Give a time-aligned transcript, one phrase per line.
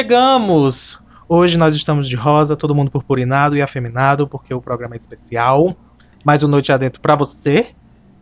[0.00, 0.98] chegamos!
[1.28, 5.76] Hoje nós estamos de rosa, todo mundo purpurinado e afeminado, porque o programa é especial.
[6.24, 7.66] Mais um Noite Adentro para você.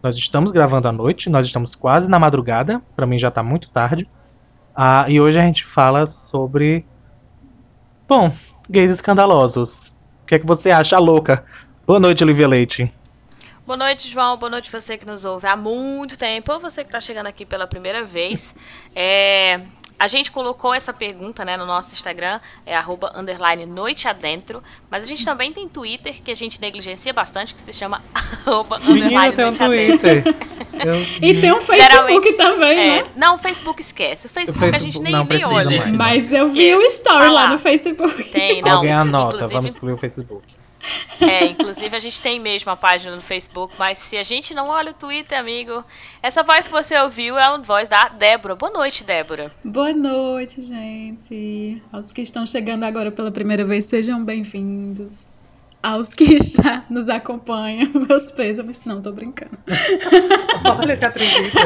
[0.03, 3.71] Nós estamos gravando à noite, nós estamos quase na madrugada, para mim já tá muito
[3.71, 4.11] tarde.
[4.75, 6.85] Ah, e hoje a gente fala sobre.
[8.09, 8.33] Bom,
[8.69, 9.95] gays escandalosos.
[10.25, 11.45] O que é que você acha, louca?
[11.87, 12.93] Boa noite, Olivia Leite.
[13.65, 14.37] Boa noite, João.
[14.37, 17.47] Boa noite você que nos ouve há muito tempo, ou você que está chegando aqui
[17.47, 18.53] pela primeira vez.
[18.97, 19.61] É,
[19.99, 25.03] a gente colocou essa pergunta né, no nosso Instagram, é arroba underline noite adentro, mas
[25.03, 28.03] a gente também tem Twitter, que a gente negligencia bastante, que se chama
[28.47, 30.25] arroba underline tem um Twitter.
[30.79, 30.95] Eu...
[31.21, 33.11] E tem um Facebook Geralmente, também, é, né?
[33.17, 34.29] Não, o Facebook esquece.
[34.29, 35.87] O Facebook, o Facebook a gente nem, nem olha.
[35.97, 38.23] Mas eu vi o story lá no Facebook.
[38.25, 38.77] Tem, não.
[38.77, 40.58] Alguém anota, vamos excluir o Facebook.
[41.21, 44.69] É, inclusive a gente tem mesmo a página no Facebook, mas se a gente não
[44.69, 45.85] olha o Twitter, amigo,
[46.23, 48.55] essa voz que você ouviu é a voz da Débora.
[48.55, 49.51] Boa noite, Débora.
[49.65, 51.83] Boa noite, gente.
[51.93, 55.43] Aos que estão chegando agora pela primeira vez, sejam bem-vindos.
[55.83, 58.81] Aos que já nos acompanham, meus pêsames.
[58.85, 59.59] Não, tô brincando.
[60.79, 61.59] Olha que atrevida.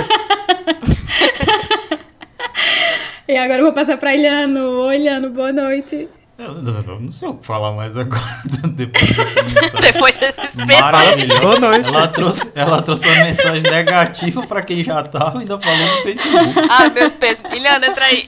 [3.29, 4.81] e agora eu vou passar pra Ilhano.
[4.87, 6.09] Oi, Ilhano, boa noite.
[6.43, 8.21] Eu não, não sei o que falar mais agora,
[8.75, 9.81] depois dessa mensagem.
[9.81, 11.41] depois desse Maravilhoso.
[11.41, 11.89] Boa noite.
[11.89, 16.03] Ela trouxe, ela trouxe uma mensagem negativa pra quem já tava e ainda falou no
[16.03, 16.69] Facebook.
[16.69, 17.45] Ah, meus pesos.
[17.53, 18.27] Iliana, entra aí.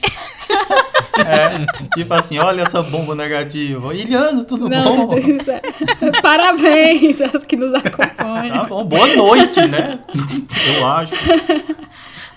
[1.17, 3.93] É, tipo assim, olha essa bomba negativa.
[3.93, 5.15] Iliano, tudo não, bom?
[5.17, 6.11] É.
[6.21, 8.59] Parabéns aos que nos acompanham.
[8.59, 9.99] Tá bom, boa noite, né?
[10.77, 11.15] Eu acho.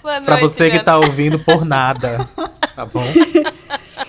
[0.02, 2.26] Boa noite, pra você que tá ouvindo por nada,
[2.74, 3.04] tá bom?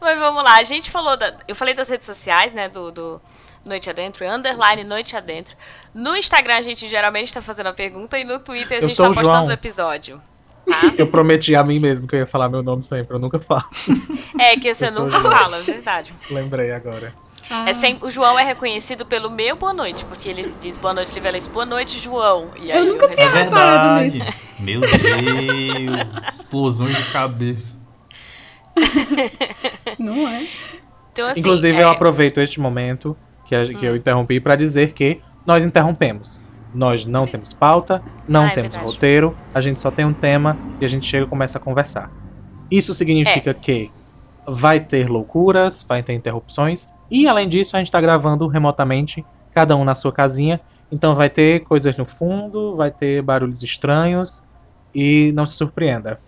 [0.00, 3.20] Mas vamos lá, a gente falou da, eu falei das redes sociais, né, do, do
[3.64, 5.56] Noite Adentro, underline Noite Adentro.
[5.94, 9.10] No Instagram a gente geralmente está fazendo a pergunta e no Twitter a gente está
[9.10, 10.20] postando o episódio.
[10.66, 10.92] Tá?
[10.96, 13.64] Eu prometi a mim mesmo que eu ia falar meu nome sempre, eu nunca falo.
[14.38, 16.14] É, que você nunca fala, é verdade.
[16.30, 17.12] Lembrei agora.
[17.50, 17.68] Ah.
[17.68, 21.12] É sempre, o João é reconhecido pelo meu boa noite, porque ele diz boa noite,
[21.14, 22.50] Livelete, boa noite, João.
[22.56, 24.26] E aí eu nunca eu tinha reparado nisso.
[24.58, 27.77] Meu Deus, explosões de cabeça.
[29.98, 30.46] Não é?
[31.12, 31.82] Então, assim, Inclusive, é...
[31.82, 33.90] eu aproveito este momento que, a, que hum.
[33.90, 36.44] eu interrompi para dizer que nós interrompemos.
[36.74, 38.92] Nós não temos pauta, não ah, é temos verdade.
[38.92, 42.10] roteiro, a gente só tem um tema e a gente chega e começa a conversar.
[42.70, 43.54] Isso significa é.
[43.54, 43.90] que
[44.46, 49.24] vai ter loucuras, vai ter interrupções, e além disso, a gente está gravando remotamente,
[49.54, 50.60] cada um na sua casinha,
[50.92, 54.44] então vai ter coisas no fundo, vai ter barulhos estranhos,
[54.94, 56.20] e não se surpreenda.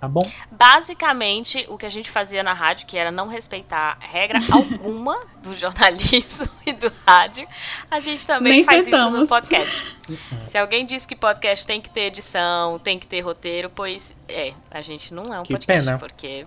[0.00, 0.28] Tá bom?
[0.50, 5.54] Basicamente, o que a gente fazia na rádio, que era não respeitar regra alguma do
[5.56, 7.48] jornalismo e do rádio,
[7.90, 9.14] a gente também Nem faz tentamos.
[9.14, 9.96] isso no podcast.
[10.46, 14.54] Se alguém diz que podcast tem que ter edição, tem que ter roteiro, pois é,
[14.70, 15.98] a gente não é um que podcast, pena.
[15.98, 16.46] porque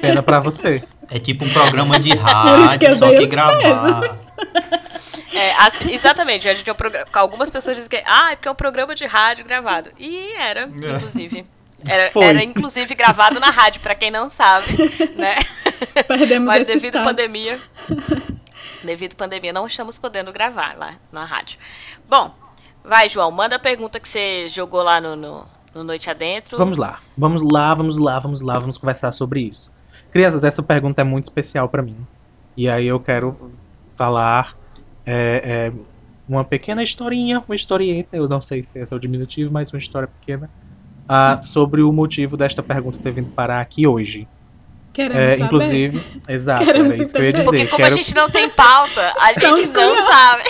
[0.00, 0.82] pena para você.
[1.10, 4.16] É tipo um programa de rádio, que só que gravar.
[5.32, 6.76] É, assim, exatamente, a gente é um
[7.12, 9.90] algumas pessoas dizem que ah, é porque é um programa de rádio gravado.
[9.98, 10.64] E era, é.
[10.64, 11.46] inclusive.
[11.86, 14.66] Era, era, inclusive gravado na rádio, para quem não sabe,
[15.16, 15.36] né?
[16.06, 17.60] Perdemos Mas devido à pandemia,
[18.82, 21.58] devido à pandemia, não estamos podendo gravar lá na rádio.
[22.08, 22.34] Bom,
[22.82, 26.56] vai, João, manda a pergunta que você jogou lá no, no, no Noite Adentro.
[26.56, 29.72] Vamos lá, vamos lá, vamos lá, vamos lá, vamos conversar sobre isso.
[30.10, 31.96] Crianças, essa pergunta é muito especial para mim.
[32.56, 33.52] E aí eu quero
[33.92, 34.56] falar
[35.04, 35.72] é, é,
[36.28, 39.78] uma pequena historinha, uma historieta, eu não sei se esse é o diminutivo, mas uma
[39.78, 40.48] história pequena
[41.04, 44.26] uh, sobre o motivo desta pergunta ter vindo parar aqui hoje.
[44.92, 45.44] Queremos é, saber.
[45.44, 47.44] Inclusive, exato, Queremos era isso que eu ia dizer.
[47.44, 47.94] Porque como Quero...
[47.94, 50.42] a gente não tem pauta, a gente não sabe.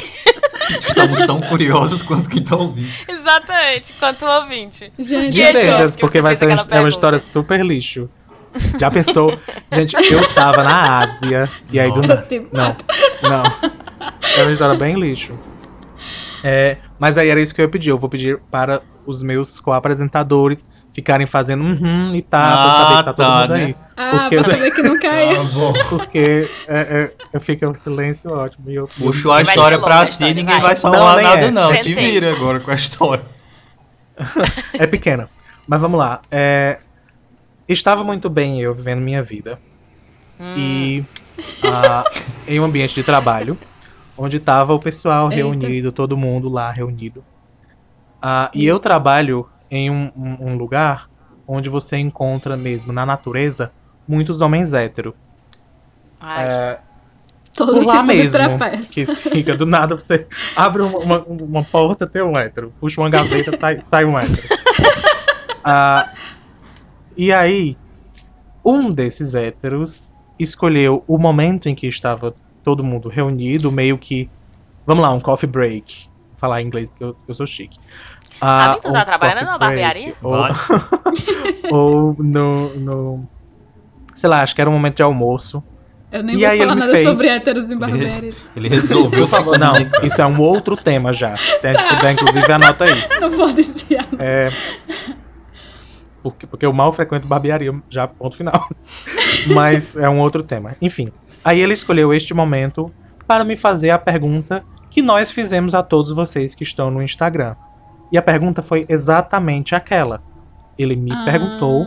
[0.78, 2.92] Estamos tão curiosos quanto quem está ouvindo.
[3.08, 4.92] Exatamente, quanto o ouvinte.
[4.98, 8.08] Gente, Deixas, porque vai ser é uma história super lixo.
[8.78, 9.36] Já pensou?
[9.72, 12.22] Gente, eu tava na Ásia e aí Nossa.
[12.28, 12.76] do nada.
[13.22, 13.44] Não, não.
[14.36, 15.36] É uma história bem lixo.
[16.44, 17.88] É, mas aí era isso que eu ia pedir.
[17.88, 22.98] Eu vou pedir para os meus co-apresentadores ficarem fazendo uhum e tá, ah, pra saber
[22.98, 23.64] que tá, todo mundo né?
[23.64, 23.76] aí.
[23.96, 25.42] Ah, porque pra saber que não caiu.
[25.42, 28.70] Ah, porque é, é, eu fico em silêncio ótimo.
[28.70, 31.50] E eu, Puxou a história pra si, ninguém vai, vai salvar não, nada, é.
[31.50, 31.80] não.
[31.80, 33.24] Te vira agora com a história.
[34.78, 35.28] é pequena.
[35.66, 36.20] Mas vamos lá.
[36.30, 36.78] É,
[37.68, 39.58] estava muito bem eu vivendo minha vida.
[40.38, 40.54] Hum.
[40.56, 41.04] E
[41.64, 42.04] uh,
[42.46, 43.58] em um ambiente de trabalho,
[44.16, 45.36] onde estava o pessoal Eita.
[45.36, 47.24] reunido, todo mundo lá reunido.
[48.22, 51.10] Uh, e eu trabalho em um, um, um, lugar
[51.46, 53.70] onde você encontra mesmo na natureza
[54.08, 55.14] muitos homens héteros.
[56.22, 56.78] É,
[57.54, 58.40] Todo lá mesmo,
[58.90, 60.26] que fica do nada, você
[60.56, 62.72] abre uma, uma, uma porta, tem um hétero.
[62.80, 64.42] Puxa uma gaveta, sai, sai um hétero.
[65.60, 66.16] Uh,
[67.16, 67.76] e aí,
[68.64, 72.34] um desses héteros escolheu o momento em que estava
[72.64, 74.28] todo mundo reunido, meio que.
[74.86, 76.08] Vamos lá, um coffee break.
[76.30, 77.78] Vou falar em inglês que eu, eu sou chique.
[78.40, 80.14] Ah, ah tu tá trabalhando na barbearia?
[80.22, 80.34] Ou,
[81.70, 83.28] ou no, no.
[84.14, 85.62] Sei lá, acho que era um momento de almoço.
[86.10, 87.04] Eu nem e vou falar nada fez...
[87.04, 88.32] sobre héteros em barbearia.
[88.54, 91.36] Ele resolveu se Não, isso é um outro tema já.
[91.36, 91.96] Se a gente tá.
[91.96, 93.04] puder, inclusive, anota aí.
[93.20, 94.06] Não pode ser.
[94.18, 94.48] É,
[96.24, 98.66] porque, porque eu mal frequento barbearia, já ponto final.
[99.54, 100.74] Mas é um outro tema.
[100.80, 101.12] Enfim,
[101.44, 102.90] aí ele escolheu este momento
[103.26, 107.56] para me fazer a pergunta que nós fizemos a todos vocês que estão no Instagram.
[108.12, 110.22] E a pergunta foi exatamente aquela.
[110.78, 111.24] Ele me ah.
[111.24, 111.86] perguntou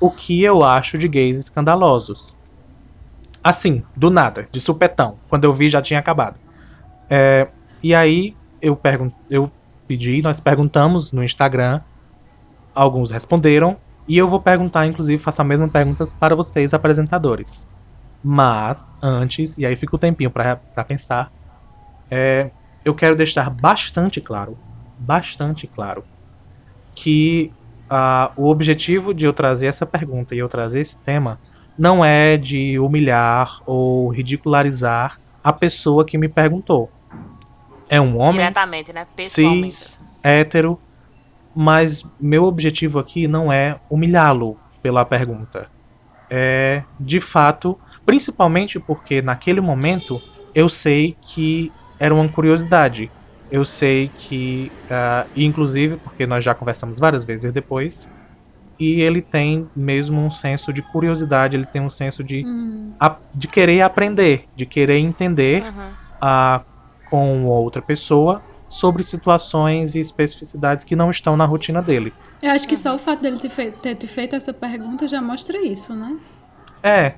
[0.00, 2.36] o que eu acho de gays escandalosos.
[3.42, 5.16] Assim, do nada, de supetão.
[5.28, 6.36] Quando eu vi, já tinha acabado.
[7.08, 7.48] É,
[7.82, 8.78] e aí eu,
[9.30, 9.50] eu
[9.86, 11.80] pedi, nós perguntamos no Instagram
[12.74, 13.76] Alguns responderam,
[14.06, 17.66] e eu vou perguntar, inclusive, faço a mesma pergunta para vocês, apresentadores.
[18.22, 20.56] Mas, antes, e aí fica o tempinho para
[20.86, 21.32] pensar,
[22.10, 22.50] é,
[22.84, 24.58] eu quero deixar bastante claro,
[24.98, 26.04] bastante claro,
[26.94, 27.52] que
[27.90, 31.38] uh, o objetivo de eu trazer essa pergunta e eu trazer esse tema
[31.78, 36.90] não é de humilhar ou ridicularizar a pessoa que me perguntou.
[37.88, 39.06] É um homem Diretamente, né?
[39.16, 40.78] cis, hétero,
[41.54, 45.68] mas meu objetivo aqui não é humilhá-lo pela pergunta.
[46.28, 50.20] É, de fato, principalmente porque naquele momento
[50.54, 53.10] eu sei que era uma curiosidade.
[53.50, 58.12] Eu sei que, uh, inclusive, porque nós já conversamos várias vezes depois,
[58.78, 62.94] e ele tem mesmo um senso de curiosidade, ele tem um senso de, uhum.
[62.98, 65.88] a, de querer aprender, de querer entender uhum.
[66.22, 66.64] uh,
[67.10, 72.14] com outra pessoa sobre situações e especificidades que não estão na rotina dele.
[72.40, 75.60] Eu acho que só o fato dele ter feito, ter feito essa pergunta já mostra
[75.60, 76.16] isso, né?
[76.82, 77.14] É.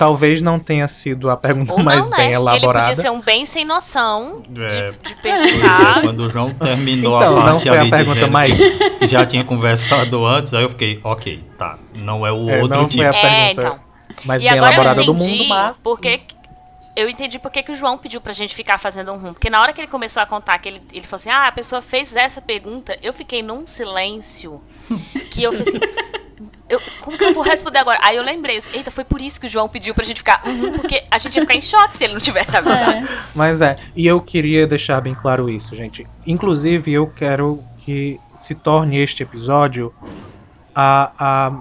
[0.00, 2.32] Talvez não tenha sido a pergunta Ou mais não, bem né?
[2.32, 2.86] elaborada.
[2.86, 4.92] Ele podia ser um bem sem noção é.
[4.92, 5.98] de, de perguntar.
[5.98, 8.54] É, quando o João terminou então, a parte não foi a pergunta mais...
[8.98, 12.78] que já tinha conversado antes, aí eu fiquei, ok, tá, não é o é, outro
[12.78, 13.02] não tipo.
[13.02, 13.80] Foi a pergunta é, então.
[14.24, 15.82] mais e bem elaborada do mundo, mas...
[15.82, 16.22] Porque
[16.96, 19.34] eu entendi por que, que o João pediu pra gente ficar fazendo um rum.
[19.34, 21.52] Porque na hora que ele começou a contar, que ele, ele falou assim: ah, a
[21.52, 24.62] pessoa fez essa pergunta, eu fiquei num silêncio.
[25.30, 26.29] Que eu falei assim.
[26.70, 27.98] Eu, como que eu vou responder agora?
[28.00, 30.72] Aí eu lembrei, eita, foi por isso que o João pediu pra gente ficar uhum,
[30.78, 32.90] porque a gente ia ficar em choque se ele não tivesse avisado.
[32.92, 33.04] É.
[33.34, 36.06] Mas é, e eu queria deixar bem claro isso, gente.
[36.24, 39.92] Inclusive, eu quero que se torne este episódio
[40.72, 41.52] a, a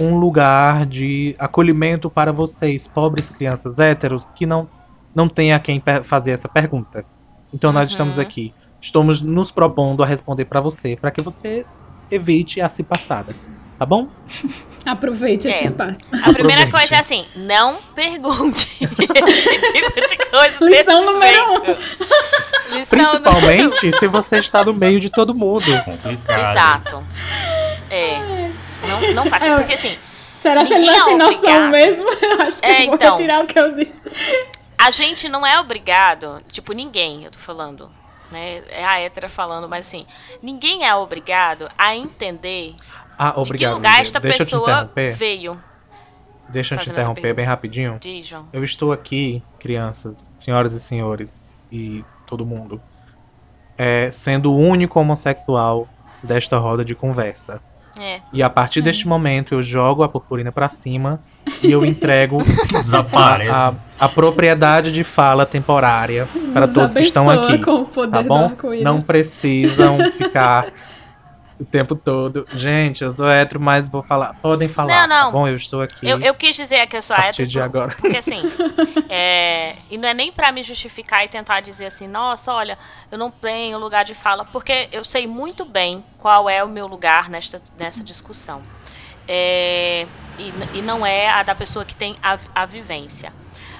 [0.00, 4.68] um lugar de acolhimento para vocês, pobres crianças héteros, que não,
[5.12, 7.04] não tem a quem fazer essa pergunta.
[7.52, 7.74] Então uhum.
[7.74, 8.54] nós estamos aqui.
[8.80, 11.66] Estamos nos propondo a responder para você, para que você
[12.10, 13.34] evite a se passada.
[13.82, 14.06] Tá bom?
[14.86, 15.50] Aproveite é.
[15.50, 16.08] esse espaço.
[16.22, 20.56] A primeira coisa é assim, não pergunte esse tipo de coisa.
[20.60, 22.76] Lição número um.
[22.76, 23.98] Lição Principalmente número...
[23.98, 25.64] se você está no meio de todo mundo.
[25.84, 26.48] Complicado.
[26.48, 27.04] Exato.
[27.90, 28.50] É.
[28.86, 29.98] Não, não faça, é, porque assim.
[30.36, 32.08] Será que ele não é sem noção mesmo?
[32.22, 34.12] Eu acho que é, eu vou então, retirar o que eu disse.
[34.78, 37.90] A gente não é obrigado, tipo, ninguém, eu tô falando,
[38.30, 38.62] né?
[38.68, 40.06] É a hétera falando, mas assim,
[40.40, 42.74] ninguém é obrigado a entender
[43.18, 45.58] ah, obrigado, de que lugar esta Deixa pessoa veio.
[46.48, 47.98] Deixa eu te interromper bem rapidinho.
[48.00, 48.46] Diz, João.
[48.52, 52.80] Eu estou aqui, crianças, senhoras e senhores, e todo mundo,
[53.78, 55.88] é, sendo o único homossexual
[56.22, 57.60] desta roda de conversa.
[57.98, 58.20] É.
[58.32, 58.82] E a partir é.
[58.82, 61.20] deste momento eu jogo a purpurina para cima
[61.62, 62.38] e eu entrego
[63.12, 67.58] a, a, a, propriedade de fala temporária para todos que estão aqui.
[68.10, 68.50] tá bom?
[68.82, 70.72] Não precisam ficar
[71.62, 72.46] o tempo todo.
[72.52, 74.34] Gente, eu sou hétero, mas vou falar.
[74.34, 75.06] Podem falar.
[75.06, 75.26] Não, não.
[75.26, 76.06] Tá bom, eu estou aqui.
[76.06, 77.48] Eu, eu quis dizer que eu sou a hétero.
[77.48, 77.94] de agora.
[78.00, 78.42] Porque assim.
[79.08, 82.78] é, e não é nem para me justificar e tentar dizer assim, nossa, olha,
[83.10, 84.44] eu não tenho lugar de fala.
[84.44, 88.62] Porque eu sei muito bem qual é o meu lugar nesta, nessa discussão.
[89.26, 90.06] É,
[90.38, 93.32] e, e não é a da pessoa que tem a, a vivência.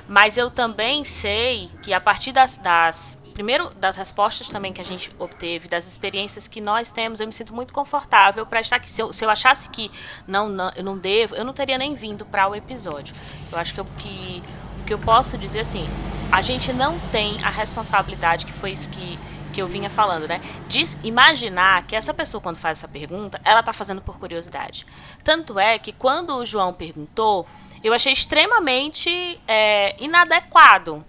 [0.08, 4.84] Mas eu também sei que a partir das, das primeiro das respostas também que a
[4.84, 8.90] gente obteve, das experiências que nós temos, eu me sinto muito confortável para estar aqui.
[8.90, 9.90] Se eu, se eu achasse que
[10.26, 13.14] não, não, eu não devo, eu não teria nem vindo para o episódio.
[13.50, 14.42] Eu acho que, eu, que
[14.80, 15.88] o que eu posso dizer assim,
[16.30, 19.18] a gente não tem a responsabilidade, que foi isso que,
[19.52, 20.40] que eu vinha falando, né?
[20.68, 24.86] De imaginar que essa pessoa, quando faz essa pergunta, ela está fazendo por curiosidade.
[25.22, 27.46] Tanto é que quando o João perguntou,
[27.84, 31.04] eu achei extremamente é, inadequado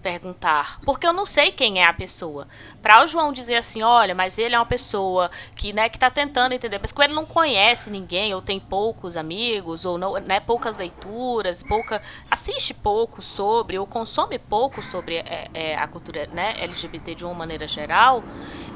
[0.00, 2.48] perguntar, porque eu não sei quem é a pessoa.
[2.82, 6.10] Para o João dizer assim, olha, mas ele é uma pessoa que, né, que tá
[6.10, 10.40] tentando entender, mas que ele não conhece ninguém, ou tem poucos amigos, ou não, né,
[10.40, 16.56] poucas leituras, pouca assiste pouco sobre, ou consome pouco sobre é, é, a cultura, né,
[16.60, 18.24] LGBT de uma maneira geral,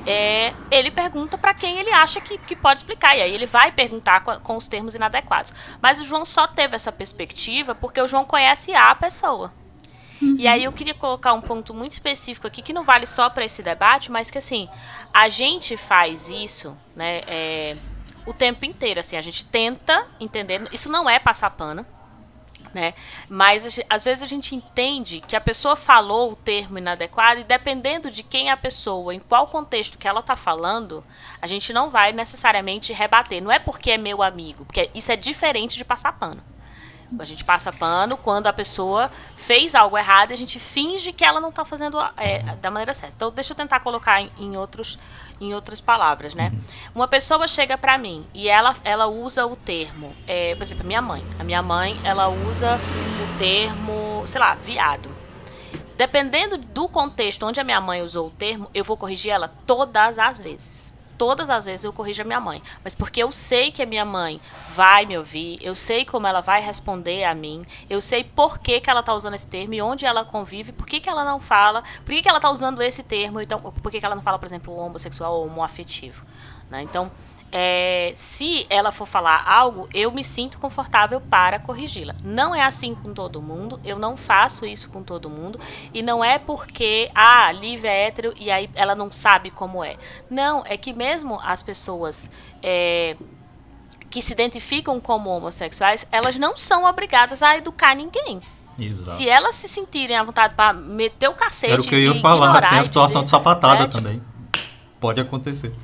[0.06, 3.72] é, ele pergunta para quem ele acha que, que pode explicar, e aí ele vai
[3.72, 5.54] perguntar com, com os termos inadequados.
[5.80, 9.63] Mas o João só teve essa perspectiva porque o João conhece a pessoa.
[10.24, 10.36] Uhum.
[10.38, 13.44] E aí eu queria colocar um ponto muito específico aqui que não vale só para
[13.44, 14.68] esse debate, mas que assim
[15.12, 17.76] a gente faz isso, né, é,
[18.26, 19.00] o tempo inteiro.
[19.00, 20.62] Assim, a gente tenta entender.
[20.72, 21.84] Isso não é passar pano.
[22.72, 22.92] Né?
[23.28, 28.10] Mas às vezes a gente entende que a pessoa falou o termo inadequado e dependendo
[28.10, 31.04] de quem é a pessoa, em qual contexto que ela está falando,
[31.40, 33.40] a gente não vai necessariamente rebater.
[33.40, 36.42] Não é porque é meu amigo, porque isso é diferente de passar pano.
[37.18, 41.24] A gente passa pano quando a pessoa fez algo errado e a gente finge que
[41.24, 43.14] ela não está fazendo é, da maneira certa.
[43.16, 44.98] Então, deixa eu tentar colocar em, em outros,
[45.40, 46.50] em outras palavras, né?
[46.52, 46.60] Uhum.
[46.96, 50.86] Uma pessoa chega para mim e ela, ela usa o termo, é, por exemplo, a
[50.86, 51.24] minha mãe.
[51.38, 55.08] A minha mãe, ela usa o termo, sei lá, viado.
[55.96, 60.18] Dependendo do contexto onde a minha mãe usou o termo, eu vou corrigir ela todas
[60.18, 63.82] as vezes todas as vezes eu corrijo a minha mãe, mas porque eu sei que
[63.82, 64.40] a minha mãe
[64.70, 68.80] vai me ouvir, eu sei como ela vai responder a mim, eu sei por que,
[68.80, 71.38] que ela está usando esse termo e onde ela convive, por que, que ela não
[71.38, 74.22] fala, por que, que ela está usando esse termo, então, por que, que ela não
[74.22, 76.24] fala, por exemplo, homossexual ou homoafetivo.
[76.70, 76.82] Né?
[76.82, 77.10] Então,
[77.56, 82.12] é, se ela for falar algo, eu me sinto confortável para corrigi-la.
[82.24, 85.60] Não é assim com todo mundo, eu não faço isso com todo mundo,
[85.92, 89.94] e não é porque, ah, Lívia é hétero e aí ela não sabe como é.
[90.28, 92.28] Não, é que mesmo as pessoas.
[92.60, 93.16] É,
[94.10, 98.40] que se identificam como homossexuais, elas não são obrigadas a educar ninguém.
[98.78, 99.16] Exato.
[99.16, 101.72] Se elas se sentirem à vontade para meter o cacete.
[101.72, 103.88] Era o que eu ia falar, tem a situação de sapatada né?
[103.88, 104.22] também.
[105.00, 105.74] Pode acontecer.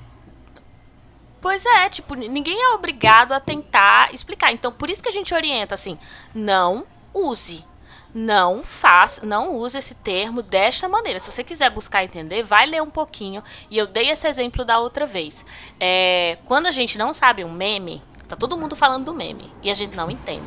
[1.40, 4.52] Pois é, tipo, ninguém é obrigado a tentar explicar.
[4.52, 5.98] Então, por isso que a gente orienta assim:
[6.34, 7.64] não use.
[8.12, 11.20] Não faça, não use esse termo desta maneira.
[11.20, 13.42] Se você quiser buscar entender, vai ler um pouquinho.
[13.70, 15.44] E eu dei esse exemplo da outra vez.
[15.78, 19.70] É, quando a gente não sabe um meme, tá todo mundo falando do meme e
[19.70, 20.42] a gente não entende.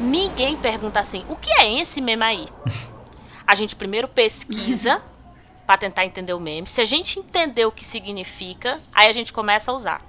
[0.00, 2.48] Ninguém pergunta assim: o que é esse meme aí?
[3.46, 5.00] A gente primeiro pesquisa
[5.64, 6.66] para tentar entender o meme.
[6.66, 10.02] Se a gente entender o que significa, aí a gente começa a usar.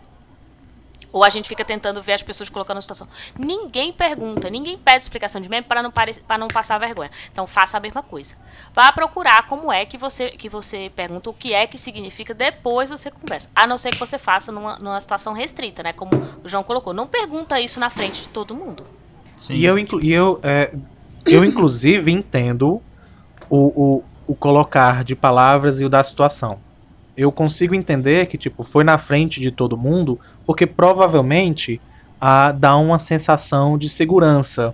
[1.11, 3.07] Ou a gente fica tentando ver as pessoas colocando a situação.
[3.37, 7.09] Ninguém pergunta, ninguém pede explicação de meme para não, para não passar vergonha.
[7.31, 8.35] Então faça a mesma coisa.
[8.73, 12.91] Vá procurar como é que você, que você pergunta o que é que significa, depois
[12.91, 13.49] você conversa.
[13.55, 15.93] A não ser que você faça numa, numa situação restrita, né?
[15.93, 16.11] Como
[16.43, 16.93] o João colocou.
[16.93, 18.85] Não pergunta isso na frente de todo mundo.
[19.35, 19.55] Sim.
[19.55, 20.71] E eu, e eu, é,
[21.25, 22.81] eu inclusive, entendo
[23.49, 26.59] o, o, o colocar de palavras e o da situação
[27.19, 31.81] eu consigo entender que, tipo, foi na frente de todo mundo, porque provavelmente
[32.19, 34.67] ah, dá uma sensação de segurança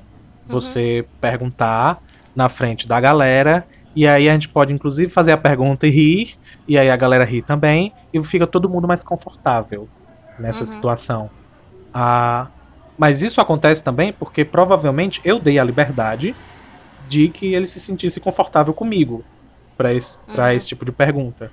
[0.48, 0.54] uhum.
[0.54, 2.00] você perguntar
[2.36, 6.36] na frente da galera, e aí a gente pode, inclusive, fazer a pergunta e rir,
[6.68, 9.90] e aí a galera ri também, e fica todo mundo mais confortável
[10.38, 10.66] nessa uhum.
[10.68, 11.30] situação.
[11.92, 12.48] Ah,
[12.96, 16.36] mas isso acontece também porque provavelmente eu dei a liberdade
[17.10, 19.26] de que ele se sentisse confortável comigo
[19.76, 20.48] para esse, uhum.
[20.50, 21.52] esse tipo de pergunta.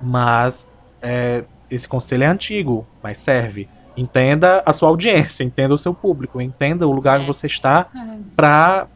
[0.00, 3.68] Mas é, esse conselho é antigo, mas serve.
[3.96, 7.20] Entenda a sua audiência, entenda o seu público, entenda o lugar é.
[7.20, 8.16] que você está é.
[8.36, 8.86] para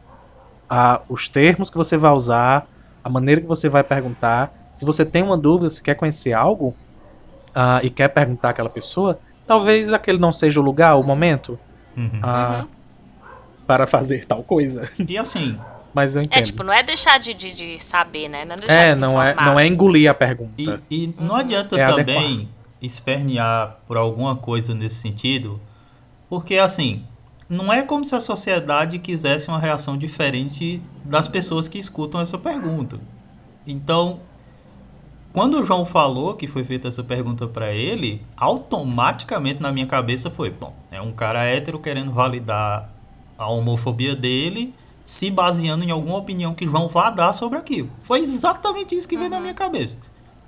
[1.09, 2.67] os termos que você vai usar,
[3.03, 4.51] a maneira que você vai perguntar.
[4.71, 6.73] Se você tem uma dúvida, se quer conhecer algo
[7.49, 11.59] uh, e quer perguntar àquela pessoa, talvez aquele não seja o lugar, o momento
[11.95, 12.05] uhum.
[12.05, 12.67] Uh, uhum.
[13.67, 14.89] para fazer tal coisa.
[14.97, 15.59] E assim,
[15.93, 16.39] mas eu é, entendo.
[16.39, 18.45] É, tipo, não é deixar de, de, de saber, né?
[18.45, 20.53] Não é, é não, é, não é engolir a pergunta.
[20.57, 22.47] E, e não adianta é também adequar.
[22.81, 25.61] espernear por alguma coisa nesse sentido,
[26.29, 27.03] porque assim,
[27.47, 32.37] não é como se a sociedade quisesse uma reação diferente das pessoas que escutam essa
[32.37, 32.99] pergunta.
[33.65, 34.19] Então,
[35.31, 40.29] quando o João falou que foi feita essa pergunta para ele, automaticamente na minha cabeça
[40.29, 42.89] foi: bom, é um cara hétero querendo validar
[43.37, 44.73] a homofobia dele
[45.03, 47.89] se baseando em alguma opinião que João vá dar sobre aquilo.
[48.03, 49.21] Foi exatamente isso que uhum.
[49.21, 49.41] veio na uhum.
[49.43, 49.97] minha cabeça.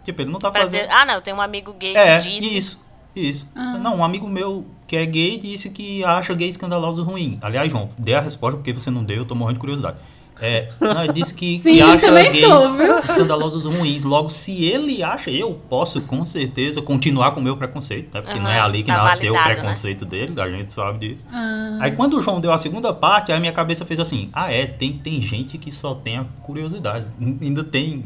[0.04, 0.82] Tipo, ele não tá pra fazendo.
[0.82, 2.58] Dizer, ah, não, tem um amigo gay é, que disse.
[2.58, 2.86] Isso,
[3.16, 3.52] isso.
[3.56, 3.80] Uhum.
[3.80, 7.40] Não, um amigo meu que é gay disse que acha gay escandaloso ruim.
[7.42, 9.98] Aliás, João, dê a resposta porque você não deu, eu tô morrendo de curiosidade.
[10.42, 14.04] É, não, ele disse que, Sim, que acha gays tô, escandalosos ruins.
[14.04, 18.22] Logo, se ele acha, eu posso com certeza continuar com o meu preconceito, né?
[18.22, 19.44] Porque uhum, não é ali que tá nasceu o né?
[19.44, 20.12] preconceito né?
[20.12, 21.26] dele, a gente sabe disso.
[21.32, 21.78] Uhum.
[21.82, 24.66] Aí quando o João deu a segunda parte, a minha cabeça fez assim: ah, é,
[24.66, 27.06] tem, tem gente que só tem a curiosidade.
[27.42, 28.04] Ainda tem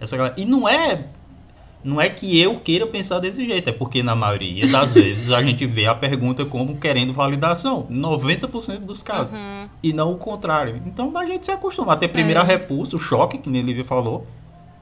[0.00, 0.34] essa galera.
[0.38, 1.06] E não é
[1.84, 5.42] não é que eu queira pensar desse jeito, é porque na maioria das vezes a
[5.42, 9.68] gente vê a pergunta como querendo validação, 90% dos casos, uhum.
[9.82, 10.82] e não o contrário.
[10.86, 12.42] Então a gente se acostuma a ter primeiro é.
[12.42, 14.26] a repulsa, o choque, que nem Lívia falou.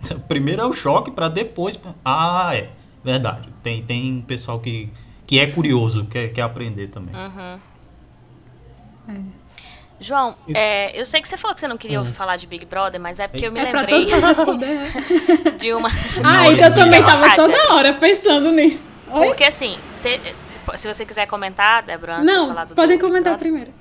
[0.26, 2.70] Primeiro é o choque para depois, ah, é,
[3.04, 3.48] verdade.
[3.62, 4.88] Tem tem pessoal que
[5.26, 7.14] que é curioso, quer quer aprender também.
[7.14, 7.58] Uhum.
[9.08, 9.41] É.
[10.02, 12.04] João, é, eu sei que você falou que você não queria hum.
[12.04, 14.06] falar de Big Brother, mas é porque eu me é lembrei
[15.58, 15.88] de uma.
[16.24, 18.90] Ah, então eu também tava toda hora pensando nisso.
[19.10, 19.26] Oi?
[19.28, 20.20] Porque assim, te,
[20.76, 23.72] se você quiser comentar, Débora, antes não, de falar do podem comentar primeiro.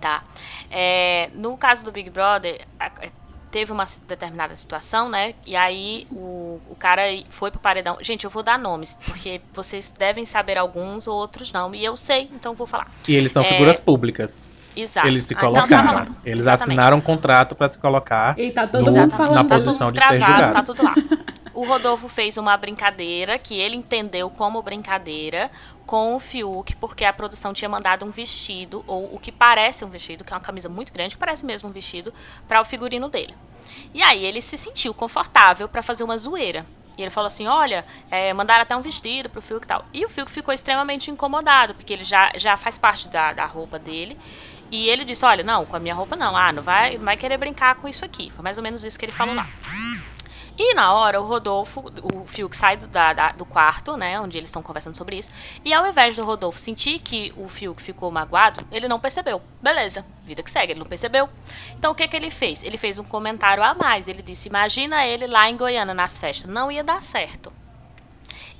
[0.00, 0.22] Tá.
[0.70, 3.10] É, no caso do Big Brother, é,
[3.52, 5.34] teve uma determinada situação, né?
[5.46, 7.98] E aí o, o cara foi pro paredão.
[8.00, 11.74] Gente, eu vou dar nomes, porque vocês devem saber alguns, outros não.
[11.74, 12.90] E eu sei, então vou falar.
[13.06, 14.48] E eles são é, figuras públicas.
[14.76, 15.06] Exato.
[15.06, 15.98] Eles se colocaram.
[15.98, 16.62] Ah, então, Eles Exatamente.
[16.62, 20.20] assinaram um contrato para se colocar e tá todo mundo falando na posição de ser
[20.20, 20.66] julgados.
[20.66, 20.94] Tá tudo lá.
[21.54, 25.50] O Rodolfo fez uma brincadeira que ele entendeu como brincadeira
[25.84, 29.88] com o Fiuk, porque a produção tinha mandado um vestido, ou o que parece um
[29.88, 32.12] vestido, que é uma camisa muito grande, que parece mesmo um vestido,
[32.48, 33.34] para o figurino dele.
[33.92, 36.64] E aí ele se sentiu confortável para fazer uma zoeira.
[36.96, 39.84] E ele falou assim: olha, é, mandaram até um vestido pro Fiuk e tal.
[39.92, 43.78] E o Fiuk ficou extremamente incomodado, porque ele já, já faz parte da, da roupa
[43.78, 44.16] dele.
[44.72, 46.34] E ele disse: Olha, não, com a minha roupa não.
[46.34, 48.30] Ah, não vai, vai querer brincar com isso aqui.
[48.30, 49.46] Foi mais ou menos isso que ele falou lá.
[50.56, 54.36] E na hora, o Rodolfo, o Fiuk sai do, da, da, do quarto, né, onde
[54.36, 55.30] eles estão conversando sobre isso.
[55.64, 59.40] E ao invés do Rodolfo sentir que o Fiuk ficou magoado, ele não percebeu.
[59.62, 61.28] Beleza, vida que segue, ele não percebeu.
[61.78, 62.62] Então o que, que ele fez?
[62.62, 64.08] Ele fez um comentário a mais.
[64.08, 66.50] Ele disse: Imagina ele lá em Goiânia nas festas.
[66.50, 67.52] Não ia dar certo.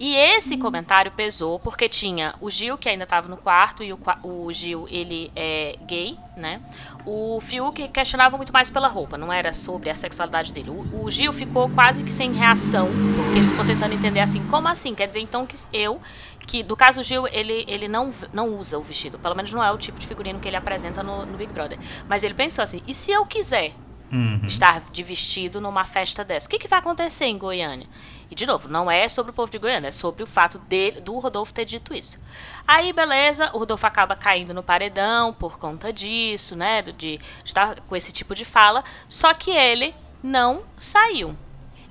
[0.03, 3.99] E esse comentário pesou porque tinha o Gil, que ainda estava no quarto, e o,
[4.25, 6.61] o, Gil, ele é gay, né?
[7.07, 10.71] O Fiuk questionava muito mais pela roupa, não era sobre a sexualidade dele.
[10.71, 14.67] O, o Gil ficou quase que sem reação, porque ele ficou tentando entender assim, como
[14.67, 14.93] assim?
[14.93, 16.01] Quer dizer, então, que eu
[16.49, 19.71] que do caso Gil ele, ele não, não usa o vestido, pelo menos não é
[19.71, 21.79] o tipo de figurino que ele apresenta no, no Big Brother.
[22.09, 23.73] Mas ele pensou assim: e se eu quiser
[24.11, 24.41] uhum.
[24.45, 27.87] estar de vestido numa festa dessa, o que, que vai acontecer em Goiânia?
[28.33, 31.03] E, de novo, não é sobre o povo de Goiânia, é sobre o fato dele,
[31.03, 32.19] do Rodolfo ter dito isso.
[32.67, 36.81] Aí, beleza, o Rodolfo acaba caindo no paredão por conta disso, né?
[36.81, 38.83] De, de estar com esse tipo de fala.
[39.07, 41.37] Só que ele não saiu.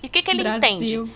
[0.01, 0.71] E o que, que ele Brasil.
[0.71, 1.11] entende?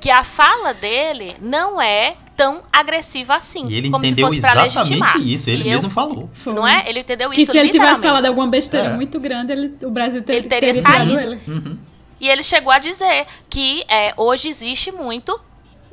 [0.00, 3.68] Que a fala dele não é tão agressiva assim.
[3.68, 6.30] E ele como entendeu se fosse exatamente isso, ele mesmo falou.
[6.46, 6.88] Não é?
[6.88, 7.52] Ele entendeu que isso.
[7.52, 8.94] Que se ele tivesse falado alguma besteira é.
[8.94, 11.20] muito grande, ele, o Brasil ter, ele teria, teria saído.
[11.20, 11.40] Ele.
[11.46, 11.78] Uhum.
[12.20, 15.38] E ele chegou a dizer que é, hoje existe muito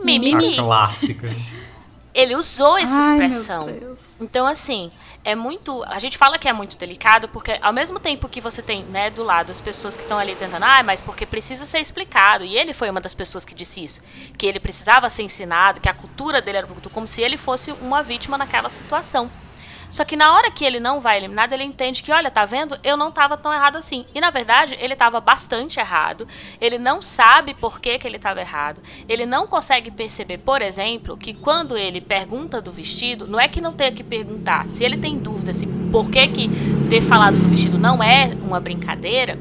[0.03, 0.60] mimimi.
[0.60, 1.36] A clássica.
[2.13, 3.67] Ele usou essa Ai, expressão.
[4.19, 4.91] Então, assim,
[5.23, 5.84] é muito.
[5.86, 9.10] A gente fala que é muito delicado, porque ao mesmo tempo que você tem, né,
[9.10, 12.43] do lado as pessoas que estão ali tentando, ah, mas porque precisa ser explicado.
[12.43, 14.01] E ele foi uma das pessoas que disse isso.
[14.38, 18.03] Que ele precisava ser ensinado, que a cultura dele era como se ele fosse uma
[18.03, 19.29] vítima naquela situação.
[19.91, 22.80] Só que na hora que ele não vai eliminado, ele entende que, olha, tá vendo?
[22.82, 24.06] Eu não estava tão errado assim.
[24.15, 26.25] E na verdade, ele estava bastante errado.
[26.62, 28.82] Ele não sabe por que, que ele estava errado.
[29.08, 33.60] Ele não consegue perceber, por exemplo, que quando ele pergunta do vestido, não é que
[33.60, 34.65] não tenha que perguntar.
[34.69, 36.49] Se ele tem dúvida se por que, que
[36.89, 39.38] ter falado do vestido não é uma brincadeira,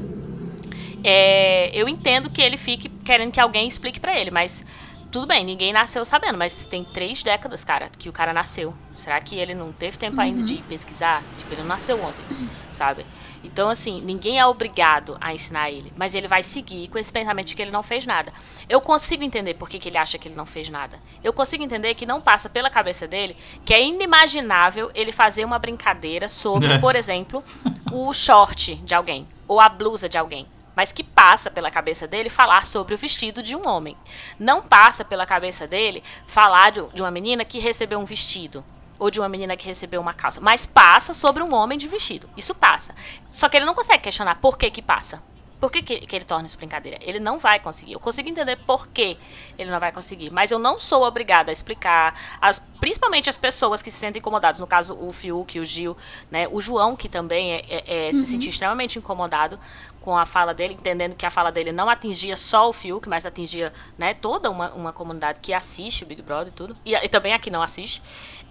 [1.01, 4.63] é, eu entendo que ele fique querendo que alguém explique para ele, mas
[5.11, 8.73] tudo bem, ninguém nasceu sabendo, mas tem três décadas, cara, que o cara nasceu.
[8.95, 10.21] Será que ele não teve tempo uhum.
[10.21, 11.21] ainda de pesquisar?
[11.37, 12.23] Tipo, ele não nasceu ontem,
[12.71, 13.05] sabe?
[13.43, 17.47] Então, assim, ninguém é obrigado a ensinar ele, mas ele vai seguir com esse pensamento
[17.47, 18.31] de que ele não fez nada.
[18.69, 20.99] Eu consigo entender por que, que ele acha que ele não fez nada.
[21.23, 25.59] Eu consigo entender que não passa pela cabeça dele que é inimaginável ele fazer uma
[25.59, 26.77] brincadeira sobre, é.
[26.77, 27.43] por exemplo,
[27.91, 32.29] o short de alguém ou a blusa de alguém mas que passa pela cabeça dele
[32.29, 33.97] falar sobre o vestido de um homem.
[34.39, 38.63] Não passa pela cabeça dele falar de, de uma menina que recebeu um vestido
[38.97, 42.29] ou de uma menina que recebeu uma calça, mas passa sobre um homem de vestido.
[42.37, 42.93] Isso passa.
[43.31, 45.21] Só que ele não consegue questionar por que que passa.
[45.61, 46.97] Por que, que, que, ele torna isso brincadeira?
[47.01, 47.93] Ele não vai conseguir.
[47.93, 49.15] Eu consigo entender por que
[49.59, 50.31] ele não vai conseguir.
[50.31, 54.59] Mas eu não sou obrigada a explicar, as, principalmente as pessoas que se sentem incomodadas.
[54.59, 55.95] No caso, o Fiuk, o Gil,
[56.31, 56.47] né?
[56.51, 58.13] O João, que também é, é, é, uhum.
[58.13, 59.59] se sentiu extremamente incomodado
[60.01, 63.25] com a fala dele, entendendo que a fala dele não atingia só o Fiuk, mas
[63.25, 66.75] atingia né, toda uma, uma comunidade que assiste o Big Brother e tudo.
[66.83, 68.01] E, e também aqui não assiste.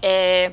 [0.00, 0.52] É,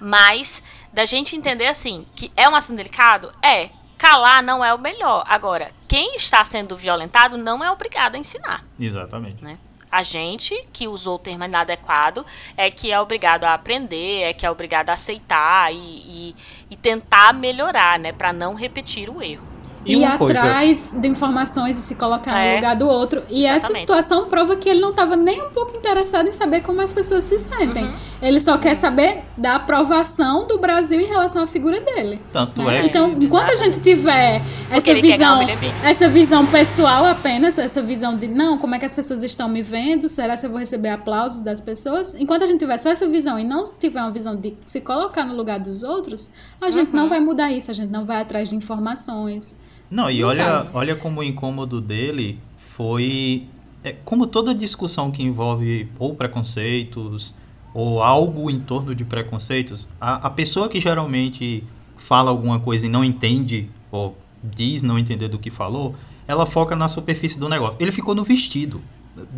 [0.00, 3.32] mas da gente entender assim, que é um assunto delicado?
[3.40, 3.70] É.
[3.96, 5.24] calar não é o melhor.
[5.26, 8.64] Agora, quem está sendo violentado não é obrigado a ensinar.
[8.78, 9.42] Exatamente.
[9.42, 9.56] Né?
[9.90, 12.26] A gente que usou o termo inadequado
[12.56, 16.36] é que é obrigado a aprender, é que é obrigado a aceitar e, e,
[16.70, 18.12] e tentar melhorar, né?
[18.12, 19.47] Para não repetir o erro
[19.84, 23.22] e ir atrás de informações e se colocar é, no lugar do outro.
[23.28, 23.64] E exatamente.
[23.64, 26.92] essa situação prova que ele não estava nem um pouco interessado em saber como as
[26.92, 27.84] pessoas se sentem.
[27.84, 27.94] Uhum.
[28.20, 32.20] Ele só quer saber da aprovação do Brasil em relação à figura dele.
[32.32, 32.82] Tanto né?
[32.82, 32.86] é.
[32.86, 35.40] Então, enquanto a gente tiver essa visão,
[35.84, 39.62] essa visão pessoal apenas, essa visão de não, como é que as pessoas estão me
[39.62, 40.08] vendo?
[40.08, 42.14] Será que eu vou receber aplausos das pessoas?
[42.18, 45.24] Enquanto a gente tiver só essa visão e não tiver uma visão de se colocar
[45.24, 46.96] no lugar dos outros, a gente uhum.
[46.96, 49.60] não vai mudar isso, a gente não vai atrás de informações.
[49.90, 53.46] Não, e olha, olha como o incômodo dele foi.
[53.82, 57.34] É, como toda discussão que envolve ou preconceitos
[57.72, 61.64] ou algo em torno de preconceitos, a, a pessoa que geralmente
[61.96, 65.94] fala alguma coisa e não entende, ou diz não entender do que falou,
[66.26, 67.76] ela foca na superfície do negócio.
[67.80, 68.82] Ele ficou no vestido.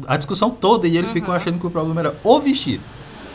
[0.07, 1.13] A discussão toda e ele uhum.
[1.13, 2.83] ficou achando que o problema era o vestido.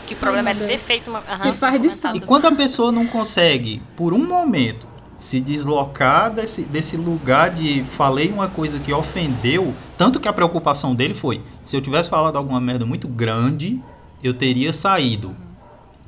[0.06, 1.18] Que o problema é ter feito uma.
[1.18, 4.86] Uhum, Se faz de E quando a pessoa não consegue, por um momento,
[5.18, 10.94] se deslocar desse, desse lugar de falei uma coisa que ofendeu, tanto que a preocupação
[10.94, 13.80] dele foi, se eu tivesse falado alguma merda muito grande,
[14.22, 15.34] eu teria saído.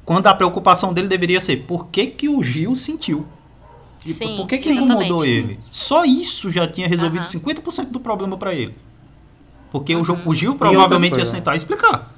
[0.05, 3.27] Quando a preocupação dele deveria ser, por que que o Gil sentiu?
[4.05, 5.55] Sim, por que que incomodou ele?
[5.59, 7.41] Só isso já tinha resolvido uhum.
[7.41, 8.75] 50% do problema para ele.
[9.71, 10.03] Porque uhum.
[10.03, 12.15] o, o Gil provavelmente ia sentar e explicar.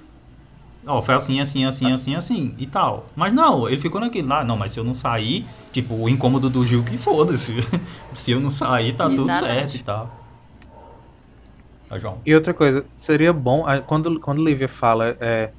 [0.91, 3.07] Ó, oh, foi assim, assim, assim, assim, assim e tal.
[3.15, 6.51] Mas não, ele ficou naquele lá, não, mas se eu não sair, tipo, o incômodo
[6.51, 7.55] do Gil que foda-se.
[8.13, 9.17] se eu não sair, tá Exatamente.
[9.17, 10.21] tudo certo e tal.
[11.89, 12.19] Tá, João.
[12.27, 15.51] E outra coisa, seria bom, quando, quando Lívia fala é,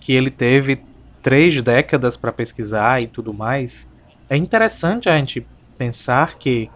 [0.00, 0.82] que ele teve
[1.22, 3.88] três décadas para pesquisar e tudo mais,
[4.28, 5.46] é interessante a gente
[5.78, 6.68] pensar que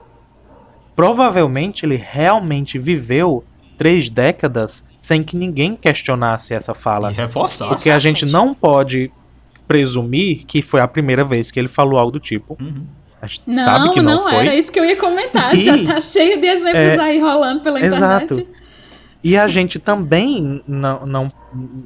[0.95, 3.45] provavelmente ele realmente viveu
[3.81, 7.11] três décadas sem que ninguém questionasse essa fala.
[7.11, 7.69] E reforçar.
[7.69, 9.11] Porque a gente não pode
[9.67, 12.59] presumir que foi a primeira vez que ele falou algo do tipo.
[12.61, 12.85] Uhum.
[13.23, 14.35] A gente não, sabe que não, não foi.
[14.35, 15.55] era isso que eu ia comentar.
[15.57, 18.35] E, Já tá cheio de exemplos é, aí rolando pela exato.
[18.35, 18.49] internet.
[19.25, 21.33] E a gente também não, não,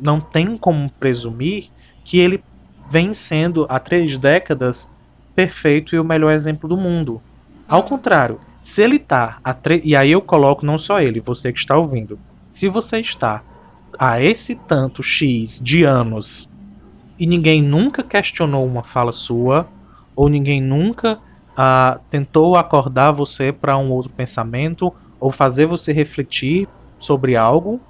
[0.02, 1.68] não tem como presumir
[2.04, 2.42] que ele
[2.90, 4.90] vem sendo há três décadas
[5.32, 7.22] perfeito e o melhor exemplo do mundo.
[7.68, 9.80] Ao contrário, se ele tá a tre...
[9.84, 12.18] e aí eu coloco não só ele, você que está ouvindo.
[12.48, 13.42] Se você está
[13.98, 16.48] a esse tanto X de anos
[17.18, 19.68] e ninguém nunca questionou uma fala sua,
[20.16, 26.68] ou ninguém nunca uh, tentou acordar você para um outro pensamento, ou fazer você refletir
[26.98, 27.80] sobre algo,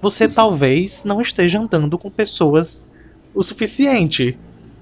[0.00, 2.92] você talvez não esteja andando com pessoas
[3.34, 4.38] o suficiente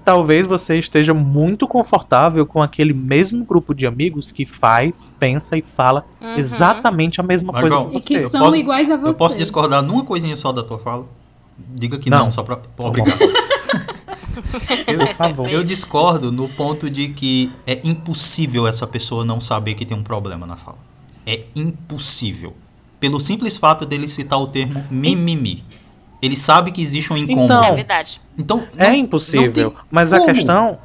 [0.07, 5.61] talvez você esteja muito confortável com aquele mesmo grupo de amigos que faz, pensa e
[5.61, 6.37] fala uhum.
[6.37, 8.13] exatamente a mesma Mas, coisa João, que você.
[8.13, 9.09] E que são posso, iguais a você.
[9.09, 11.05] Eu posso discordar numa coisinha só da tua fala?
[11.57, 12.55] Diga que não, não só pra.
[12.55, 13.19] Tá obrigado.
[14.87, 15.49] eu, Por favor.
[15.49, 20.03] eu discordo no ponto de que é impossível essa pessoa não saber que tem um
[20.03, 20.77] problema na fala.
[21.25, 22.53] É impossível.
[22.97, 25.65] Pelo simples fato dele citar o termo mimimi.
[26.21, 27.45] Ele sabe que existe um incômodo.
[27.45, 28.21] Então, é verdade.
[28.37, 29.75] Então, é impossível.
[29.91, 30.23] mas como.
[30.23, 30.79] a questão.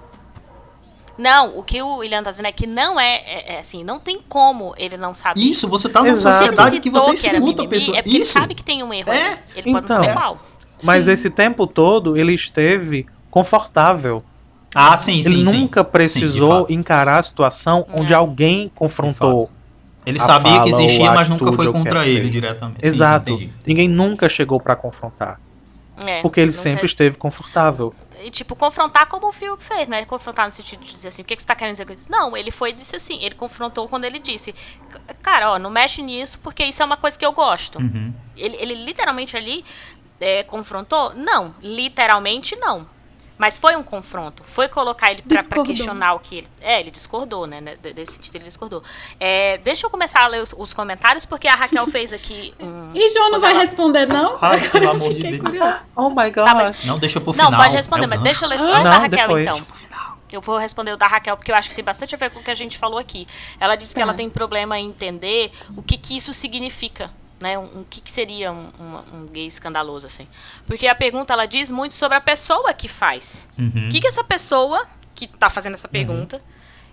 [1.16, 4.01] Não, o que o William tá dizendo é que não é, é, é, assim, não
[4.01, 5.40] tem como ele não saber.
[5.40, 6.37] Isso, você tá numa Exato.
[6.37, 7.99] sociedade que você escuta a pessoa.
[7.99, 8.37] É porque Isso.
[8.37, 9.12] ele sabe que tem um erro.
[9.12, 9.38] É.
[9.55, 10.38] Ele então, pode não saber qual.
[10.85, 11.12] Mas sim.
[11.12, 14.23] esse tempo todo ele esteve confortável.
[14.75, 15.35] Ah, sim, sim.
[15.35, 19.51] Ele sim, nunca precisou sim, encarar a situação onde alguém confrontou.
[20.05, 22.85] Ele sabia que existia, mas nunca foi contra ele diretamente.
[22.85, 23.27] Exato.
[23.27, 23.67] Sim, entendi, entendi.
[23.67, 25.41] Ninguém nunca chegou para confrontar.
[26.05, 27.95] É, porque ele sempre esteve confortável.
[28.25, 31.23] E, tipo, confrontar como o Phil fez, não é confrontar no sentido de dizer assim,
[31.23, 31.99] o que, que você tá querendo dizer?
[32.09, 34.55] Não, ele foi e disse assim, ele confrontou quando ele disse,
[35.21, 37.79] cara, ó, não mexe nisso porque isso é uma coisa que eu gosto.
[37.79, 38.12] Uhum.
[38.37, 39.65] Ele, ele literalmente ali
[40.21, 41.12] é, confrontou?
[41.15, 42.87] Não, literalmente não.
[43.38, 44.42] Mas foi um confronto.
[44.45, 46.49] Foi colocar ele para questionar o que ele.
[46.61, 47.61] É, ele discordou, né?
[47.95, 48.83] Desse sentido, ele discordou.
[49.18, 52.90] É, deixa eu começar a ler os, os, comentários, porque a Raquel fez aqui um.
[52.95, 53.61] E João não vai ela...
[53.61, 54.37] responder, não?
[54.40, 55.83] Ai, pelo amor de Deus.
[55.97, 56.45] Oh my God.
[56.45, 56.85] Tá, mas...
[56.85, 57.51] Não, deixa pro final.
[57.51, 59.42] Não, pode responder, mas deixa eu ler só o da Raquel, depois.
[59.42, 59.66] então.
[60.33, 62.40] Eu vou responder o da Raquel, porque eu acho que tem bastante a ver com
[62.40, 63.27] o que a gente falou aqui.
[63.61, 63.99] Ela disse tá.
[63.99, 67.11] que ela tem problema em entender o que, que isso significa
[67.42, 67.59] né?
[67.59, 70.26] Um, um que, que, seria um, um, um, gay escandaloso, assim?
[70.66, 73.46] Porque a pergunta, ela diz muito sobre a pessoa que faz.
[73.59, 73.88] Uhum.
[73.88, 76.42] O que, que essa pessoa que está fazendo essa pergunta uhum.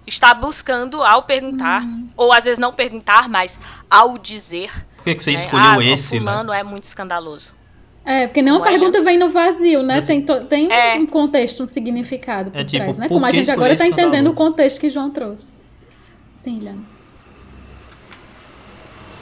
[0.07, 2.09] está buscando ao perguntar, uhum.
[2.17, 3.59] ou às vezes não perguntar, mas
[3.89, 4.69] ao dizer.
[4.97, 5.35] Por que, que você né?
[5.35, 6.31] escolheu ah, esse, o né?
[6.31, 6.59] fulano né?
[6.59, 7.53] é muito escandaloso.
[8.03, 10.01] É, porque nenhuma é, pergunta vem no vazio, né?
[10.01, 10.95] Tem, tem é.
[10.95, 13.07] um contexto, um significado por é, tipo, trás, né?
[13.07, 15.53] Como a gente agora está entendendo o contexto que João trouxe.
[16.33, 16.98] Sim, Liana.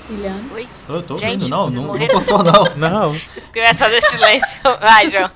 [0.10, 0.67] Oi?
[0.88, 2.63] Eu tô Gente, ouvindo, não, não, não cortou não.
[2.78, 3.15] Não.
[3.52, 4.60] Querem fazer silêncio.
[4.80, 5.30] Vai, João.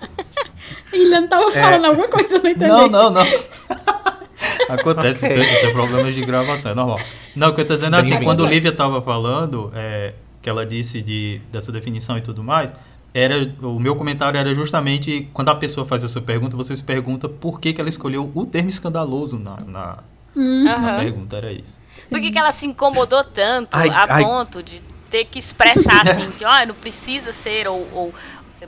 [0.93, 1.51] Ilian tava É.
[1.51, 2.67] falando alguma coisa, eu não entendi.
[2.71, 3.21] Não, não, não.
[4.69, 5.29] Acontece, Ok.
[5.37, 6.99] isso, é- isso é problemas de gravação, é normal.
[7.35, 10.65] Não, o que eu tô dizendo é assim, quando Lívia tava falando, é, que ela
[10.65, 12.71] disse de, dessa definição e tudo mais,
[13.13, 17.27] era, o meu comentário era justamente quando a pessoa faz essa pergunta, você se pergunta
[17.29, 19.97] por que, que ela escolheu o termo escandaloso na, na,
[20.35, 21.77] Hum, na pergunta, era isso.
[21.95, 22.09] Sim.
[22.09, 24.23] Por que, que ela se incomodou tanto Ai, a ai.
[24.23, 28.13] ponto de ter que expressar assim, que ó, não precisa ser, ou, ou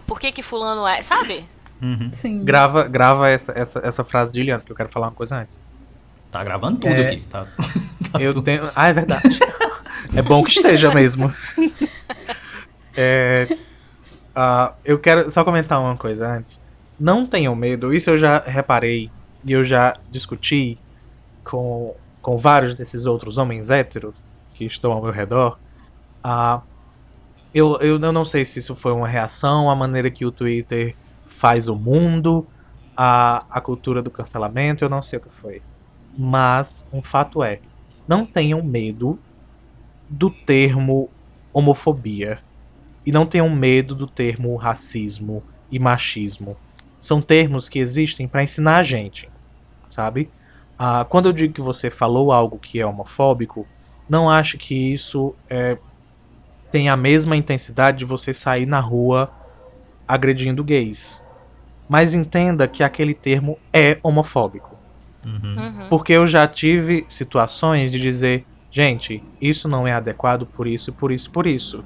[0.06, 1.46] por que que fulano é, sabe?
[1.82, 2.10] Uhum.
[2.12, 2.44] Sim.
[2.44, 5.60] Grava, grava essa, essa, essa frase de Iliano, que eu quero falar uma coisa antes.
[6.32, 7.08] Tá gravando tudo É.
[7.08, 7.46] aqui, tá?
[8.20, 8.70] Eu tenho.
[8.76, 9.24] Ah, é verdade.
[10.16, 11.34] é bom que esteja mesmo.
[12.96, 13.58] É,
[14.36, 16.62] ah, eu quero só comentar uma coisa antes.
[17.00, 19.10] Não tenham medo, isso eu já reparei
[19.44, 20.78] e eu já discuti
[21.44, 25.60] com, com vários desses outros homens héteros que estão ao meu redor.
[26.24, 26.64] Ah,
[27.54, 30.96] eu, eu não sei se isso foi uma reação à maneira que o Twitter
[31.28, 32.48] faz o mundo,
[32.96, 35.62] a, a cultura do cancelamento, eu não sei o que foi.
[36.18, 37.60] Mas um fato é,
[38.08, 39.20] não tenham medo
[40.10, 41.10] do termo
[41.52, 42.40] homofobia.
[43.06, 46.56] E não tenham medo do termo racismo e machismo.
[47.02, 49.30] São termos que existem para ensinar a gente,
[49.90, 50.32] sabe?
[50.78, 53.66] Ah, quando eu digo que você falou algo que é homofóbico,
[54.10, 55.78] não ache que isso é,
[56.72, 59.32] tem a mesma intensidade de você sair na rua
[60.08, 61.24] agredindo gays.
[61.88, 64.76] Mas entenda que aquele termo é homofóbico.
[65.26, 65.56] Uhum.
[65.58, 65.90] Uhum.
[65.90, 71.12] Porque eu já tive situações de dizer, gente, isso não é adequado por isso, por
[71.12, 71.84] isso, por isso.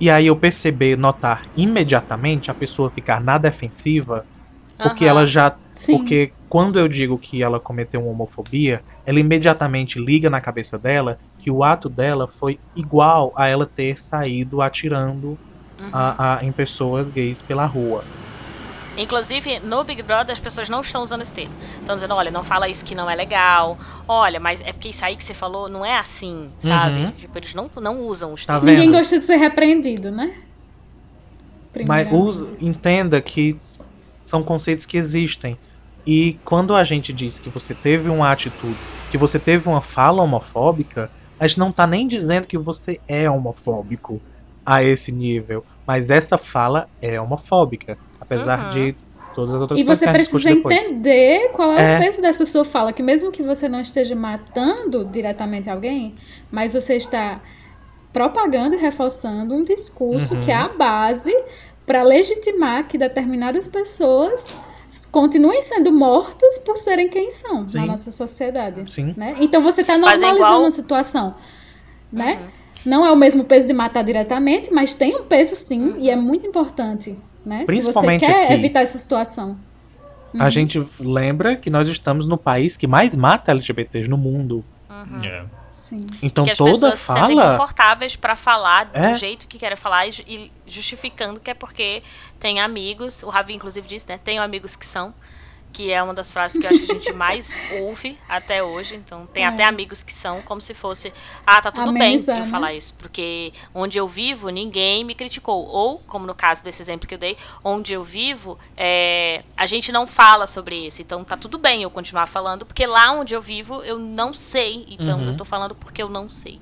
[0.00, 4.26] E aí eu perceber, notar imediatamente a pessoa ficar na defensiva,
[4.78, 5.56] porque ela já.
[5.74, 5.98] Sim.
[5.98, 11.18] Porque quando eu digo que ela cometeu uma homofobia, ela imediatamente liga na cabeça dela
[11.36, 15.36] que o ato dela foi igual a ela ter saído atirando
[15.80, 15.88] Uhum.
[15.92, 18.04] a- a- em pessoas gays pela rua.
[18.96, 21.52] Inclusive, no Big Brother, as pessoas não estão usando esse termo.
[21.80, 23.76] Estão dizendo, olha, não fala isso que não é legal.
[24.06, 27.00] Olha, mas é porque isso aí que você falou não é assim, sabe?
[27.06, 27.10] Uhum.
[27.10, 28.70] Tipo, eles não, não usam os Tá termos.
[28.70, 28.98] Ninguém vendo?
[29.00, 30.32] gosta de ser repreendido, né?
[31.84, 33.52] Mas usa, entenda que
[34.24, 35.58] são conceitos que existem.
[36.06, 40.22] E quando a gente diz que você teve uma atitude, que você teve uma fala
[40.22, 44.22] homofóbica, a gente não tá nem dizendo que você é homofóbico
[44.66, 45.64] a esse nível.
[45.86, 47.98] Mas essa fala é homofóbica.
[48.20, 48.70] Apesar Uhum.
[48.70, 48.96] de
[49.34, 50.82] todas as outras E coisas você a gente precisa depois.
[50.82, 51.96] entender qual é, É.
[51.96, 56.14] o peso dessa sua fala, que mesmo que você não esteja matando diretamente alguém,
[56.50, 57.40] mas você está
[58.12, 60.40] propagando e reforçando um discurso Uhum.
[60.40, 61.32] que é a base
[61.84, 64.58] para legitimar que determinadas pessoas
[65.10, 67.86] continuem sendo mortas por serem quem são na Sim.
[67.86, 68.90] nossa sociedade.
[68.90, 69.14] Sim.
[69.16, 69.36] né?
[69.40, 71.34] Então você está normalizando igual- a situação,
[72.12, 72.40] né?
[72.84, 76.16] Não é o mesmo peso de matar diretamente, mas tem um peso sim e é
[76.16, 77.64] muito importante, né?
[77.64, 78.52] Principalmente Se você quer aqui.
[78.54, 79.56] evitar essa situação.
[80.38, 84.64] A gente lembra que nós estamos no país que mais mata LGBTs no mundo.
[85.24, 85.44] É.
[85.84, 86.00] Sim.
[86.22, 87.50] Então que as toda pessoas se sentem fala.
[87.58, 89.12] confortáveis pra falar É.
[89.12, 92.02] do jeito que querem falar e e justificando que é porque
[92.40, 94.18] tem amigos, o Ravi inclusive disse, né?
[94.24, 95.12] Tenho amigos que são,
[95.74, 98.94] que é uma das frases que eu acho que a gente mais ouve até hoje.
[98.94, 99.48] Então, tem É.
[99.48, 101.12] até amigos que são como se fosse,
[101.44, 102.44] ah, tá tudo bem eu né?
[102.44, 105.66] falar isso, porque onde eu vivo ninguém me criticou.
[105.66, 109.90] Ou, como no caso desse exemplo que eu dei, onde eu vivo, é, a gente
[109.90, 111.02] não fala sobre isso.
[111.02, 114.86] Então, tá tudo bem eu continuar falando, porque lá onde eu vivo eu não sei.
[114.88, 115.26] Então, Uhum.
[115.26, 116.60] eu tô falando porque eu não sei.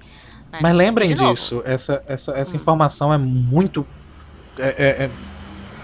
[0.50, 0.58] né?
[0.62, 2.56] Mas lembrem disso, essa, essa, essa Hum.
[2.56, 3.86] informação é muito
[4.58, 5.10] é- é- é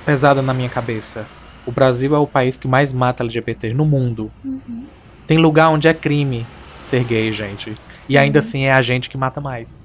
[0.05, 1.27] pesada na minha cabeça.
[1.68, 4.33] O Brasil é o país que mais mata LGBTs no mundo.
[4.42, 4.87] Uhum.
[5.26, 6.46] Tem lugar onde é crime
[6.81, 7.74] ser gay, gente.
[7.94, 8.14] Sim.
[8.14, 9.85] E ainda assim é a gente que mata mais.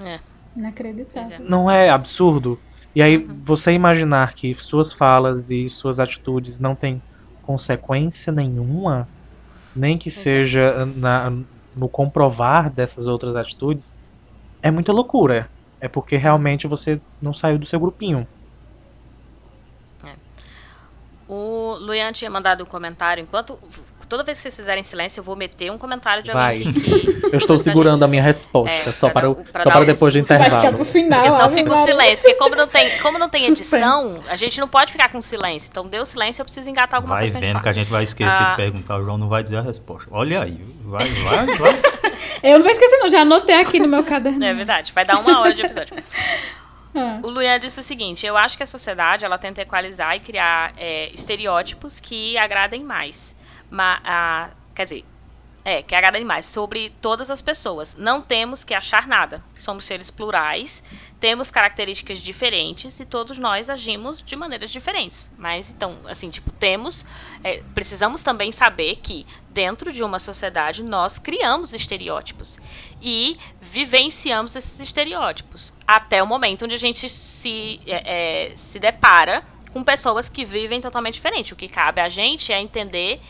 [0.00, 0.18] É,
[0.56, 1.36] Inacreditável.
[1.36, 1.38] é.
[1.48, 2.58] Não é absurdo?
[2.96, 3.40] E aí Uhum.
[3.44, 7.00] você imaginar que suas falas e suas atitudes não têm
[7.42, 9.06] consequência nenhuma,
[9.76, 10.20] nem que Pois é.
[10.22, 11.30] seja na-
[11.76, 13.94] no comprovar dessas outras atitudes,
[14.60, 15.48] é muita loucura.
[15.80, 18.26] É porque realmente você não saiu do seu grupinho.
[21.32, 23.22] O Luian tinha mandado um comentário.
[23.22, 23.56] Enquanto.
[24.08, 26.56] Toda vez que vocês fizerem silêncio, eu vou meter um comentário de Vai.
[26.64, 26.74] alguém.
[27.30, 30.12] Eu estou segurando a minha resposta, É, só para, o- pra só para o- depois
[30.12, 30.76] do o- Vai ficar intervalo.
[30.78, 31.20] pro final.
[31.20, 31.84] Porque senão fica Maria.
[31.84, 32.16] silêncio.
[32.24, 33.76] Porque como não tem, como não tem Suspense.
[33.76, 35.68] edição, a gente não pode ficar com silêncio.
[35.70, 38.02] Então deu silêncio, eu preciso engatar alguma Vai coisa gente vendo que a gente vai
[38.02, 38.50] esquecer Ah.
[38.50, 40.08] de perguntar, o João não vai dizer a resposta.
[40.10, 41.80] Olha aí, vai, vai, vai.
[42.42, 43.08] Eu não vou esquecer, não.
[43.08, 44.44] Já anotei aqui no meu caderno.
[44.44, 45.94] É verdade, vai dar uma hora de episódio.
[46.94, 50.20] Ah, O Luian disse o seguinte: eu acho que a sociedade ela tenta equalizar e
[50.20, 53.34] criar é, estereótipos que agradem mais.
[53.70, 54.00] Mas,
[54.74, 55.04] quer dizer,
[55.62, 56.46] É, que agrada demais.
[56.46, 57.94] Sobre todas as pessoas.
[57.94, 59.42] Não temos que achar nada.
[59.60, 60.82] Somos seres plurais,
[61.20, 65.30] temos características diferentes e todos nós agimos de maneiras diferentes.
[65.36, 67.04] Mas então, assim, tipo, temos.
[67.44, 72.58] É, precisamos também saber que dentro de uma sociedade nós criamos estereótipos
[73.02, 79.42] e vivenciamos esses estereótipos até o momento onde a gente se, é, é, se depara
[79.72, 81.52] com pessoas que vivem totalmente diferente.
[81.52, 83.20] O que cabe a gente é entender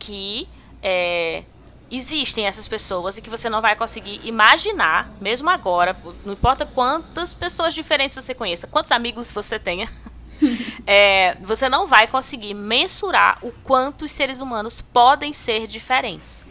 [0.00, 0.48] que
[0.82, 1.44] é,
[1.88, 7.32] existem essas pessoas e que você não vai conseguir imaginar, mesmo agora, não importa quantas
[7.32, 9.88] pessoas diferentes você conheça, quantos amigos você tenha,
[10.84, 16.44] é, você não vai conseguir mensurar o quanto os seres humanos podem ser diferentes,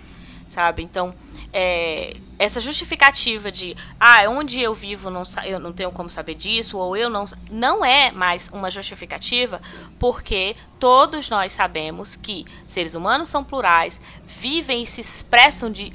[0.47, 0.81] sabe?
[0.81, 1.13] Então,
[1.59, 6.77] é, essa justificativa de ah, onde eu vivo não, eu não tenho como saber disso,
[6.77, 7.25] ou eu não.
[7.49, 9.59] Não é mais uma justificativa,
[9.97, 15.91] porque todos nós sabemos que seres humanos são plurais, vivem e se expressam de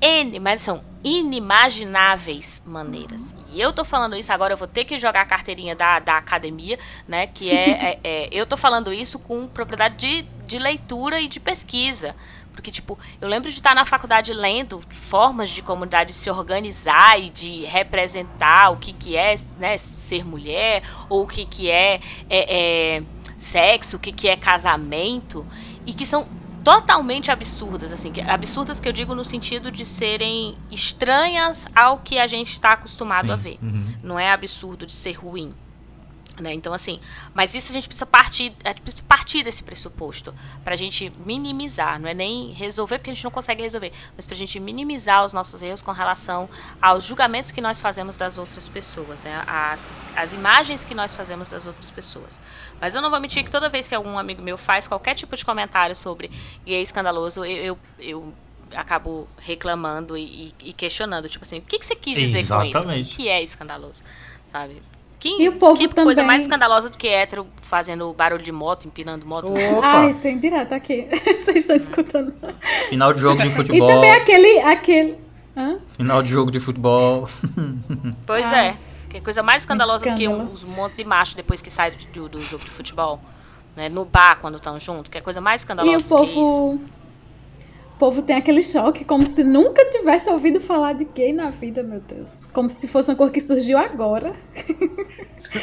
[0.00, 3.34] N, mas são inimagináveis maneiras.
[3.52, 6.16] E eu tô falando isso agora, eu vou ter que jogar a carteirinha da, da
[6.16, 7.26] academia, né?
[7.26, 11.38] Que é, é, é eu tô falando isso com propriedade de, de leitura e de
[11.40, 12.16] pesquisa.
[12.58, 17.30] Porque, tipo, eu lembro de estar na faculdade lendo formas de comunidade se organizar e
[17.30, 22.96] de representar o que, que é né, ser mulher, ou o que, que é, é,
[22.96, 23.02] é
[23.38, 25.46] sexo, o que, que é casamento,
[25.86, 26.26] e que são
[26.64, 32.26] totalmente absurdas, assim, absurdas que eu digo no sentido de serem estranhas ao que a
[32.26, 33.32] gente está acostumado Sim.
[33.32, 33.58] a ver.
[33.62, 33.94] Uhum.
[34.02, 35.54] Não é absurdo de ser ruim.
[36.40, 36.52] Né?
[36.52, 37.00] Então, assim,
[37.34, 42.00] mas isso a gente precisa partir, gente precisa partir desse pressuposto para a gente minimizar,
[42.00, 45.24] não é nem resolver porque a gente não consegue resolver, mas para a gente minimizar
[45.24, 46.48] os nossos erros com relação
[46.80, 49.42] aos julgamentos que nós fazemos das outras pessoas, né?
[49.46, 52.40] as, as imagens que nós fazemos das outras pessoas.
[52.80, 55.36] Mas eu não vou mentir que toda vez que algum amigo meu faz qualquer tipo
[55.36, 56.30] de comentário sobre
[56.64, 58.34] gay escandaloso, eu, eu, eu
[58.74, 62.72] acabo reclamando e, e, questionando, tipo assim, o que, que você quis dizer Exatamente.
[62.72, 63.02] com isso?
[63.02, 64.02] O que, que é escandaloso?
[64.50, 64.80] Sabe?
[65.18, 66.04] Que, e o povo que também...
[66.04, 69.52] coisa mais escandalosa do que hétero fazendo barulho de moto, empinando moto.
[69.52, 70.02] Opa.
[70.02, 71.08] Ai, tem direto aqui.
[71.42, 72.32] Vocês estão escutando.
[72.88, 73.90] Final de jogo de futebol.
[73.90, 74.58] E também aquele.
[74.60, 75.16] aquele...
[75.56, 75.78] Hã?
[75.96, 77.28] Final de jogo de futebol.
[78.24, 78.76] Pois ah, é.
[79.10, 82.28] Que coisa mais escandalosa do que um, um monte de macho depois que sai do,
[82.28, 83.20] do jogo de futebol.
[83.74, 83.88] Né?
[83.88, 85.10] No bar, quando estão junto.
[85.10, 86.80] Que é coisa mais escandalosa e o povo...
[87.98, 91.82] O povo tem aquele choque, como se nunca tivesse ouvido falar de gay na vida,
[91.82, 92.46] meu Deus.
[92.46, 94.36] Como se fosse uma cor que surgiu agora.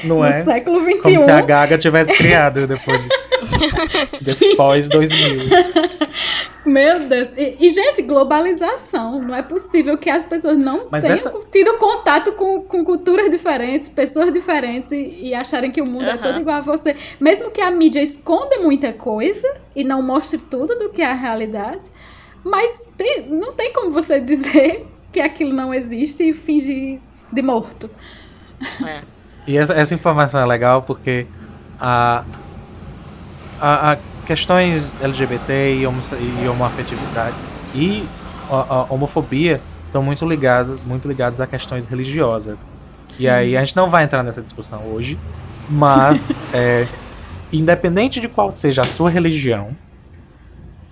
[0.03, 0.33] Não no é?
[0.33, 0.99] século XXI.
[0.99, 3.09] Como se a Gaga tivesse criado depois de...
[4.49, 5.45] depois 2000.
[6.65, 7.31] Meu Deus.
[7.37, 9.21] E, e, gente, globalização.
[9.21, 11.31] Não é possível que as pessoas não Mas tenham essa...
[11.51, 16.15] tido contato com, com culturas diferentes, pessoas diferentes e, e acharem que o mundo uhum.
[16.15, 16.95] é todo igual a você.
[17.19, 21.13] Mesmo que a mídia esconda muita coisa e não mostre tudo do que é a
[21.13, 21.89] realidade,
[22.45, 26.99] mas tem, não tem como você dizer que aquilo não existe e fingir
[27.33, 27.89] de morto.
[28.85, 29.01] É.
[29.47, 31.25] E essa, essa, informação é legal porque
[31.79, 32.23] a,
[33.59, 35.99] a, a questões LGBT e, homo,
[36.43, 37.35] e homoafetividade
[37.73, 38.07] e
[38.49, 42.71] a, a, homofobia estão muito ligados, muito ligados a questões religiosas.
[43.09, 43.23] Sim.
[43.23, 45.19] E aí a gente não vai entrar nessa discussão hoje,
[45.69, 46.87] mas é,
[47.51, 49.75] independente de qual seja a sua religião,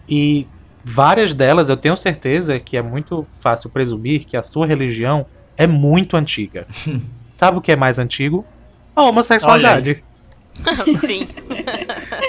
[0.08, 0.48] e
[0.84, 5.26] várias delas eu tenho certeza que é muito fácil presumir que a sua religião
[5.58, 6.68] é muito antiga.
[7.30, 8.46] Sabe o que é mais antigo?
[8.96, 10.04] A homossexualidade.
[11.04, 11.28] Sim.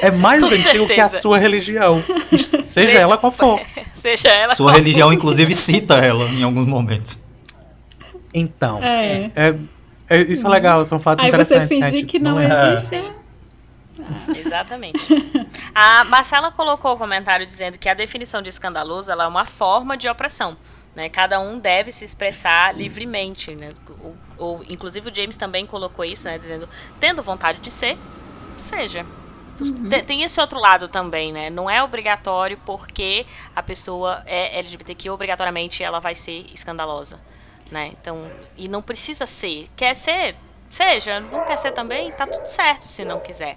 [0.01, 0.95] É mais Com antigo certeza.
[0.95, 2.03] que a sua religião.
[2.31, 3.61] Seja, seja ela qual for.
[3.95, 5.15] Seja ela Sua qual religião, for.
[5.15, 7.19] inclusive, cita ela em alguns momentos.
[8.33, 8.83] Então.
[8.83, 9.31] É.
[9.35, 9.55] é,
[10.09, 11.73] é isso é legal, são fatos Aí interessantes.
[11.73, 12.75] Aí você fingir que não, não é.
[12.75, 13.03] existe.
[14.35, 14.39] É.
[14.39, 14.99] Exatamente.
[15.75, 20.09] A Marcela colocou o comentário dizendo que a definição de escandaloso é uma forma de
[20.09, 20.57] opressão.
[20.95, 21.09] Né?
[21.09, 23.55] Cada um deve se expressar livremente.
[23.55, 23.73] Né?
[24.01, 26.39] Ou, ou, inclusive o James também colocou isso, né?
[26.39, 26.69] dizendo,
[27.01, 27.99] tendo vontade de ser,
[28.57, 29.05] seja.
[29.61, 29.89] Uhum.
[30.05, 31.49] Tem esse outro lado também, né?
[31.49, 33.25] Não é obrigatório porque
[33.55, 37.21] a pessoa é LGBTQ, obrigatoriamente ela vai ser escandalosa.
[37.71, 37.93] Né?
[38.01, 39.69] Então, e não precisa ser.
[39.77, 40.35] Quer ser,
[40.69, 41.21] seja.
[41.21, 43.57] Não quer ser também, tá tudo certo se não quiser.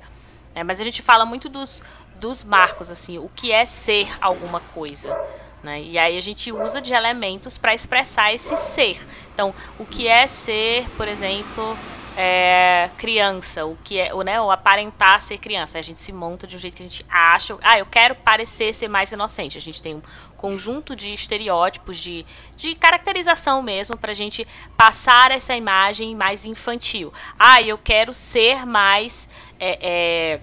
[0.57, 1.83] É, mas a gente fala muito dos,
[2.15, 5.15] dos marcos, assim, o que é ser alguma coisa.
[5.61, 5.83] Né?
[5.83, 8.99] E aí a gente usa de elementos para expressar esse ser.
[9.31, 11.77] Então, o que é ser, por exemplo,
[12.19, 15.77] é, criança, o que é, o, né, o aparentar ser criança.
[15.77, 18.73] A gente se monta de um jeito que a gente acha, ah, eu quero parecer
[18.73, 19.55] ser mais inocente.
[19.55, 20.01] A gente tem um
[20.35, 27.13] conjunto de estereótipos, de, de caracterização mesmo, para a gente passar essa imagem mais infantil.
[27.37, 29.29] Ah, eu quero ser mais.
[29.59, 30.39] É, é,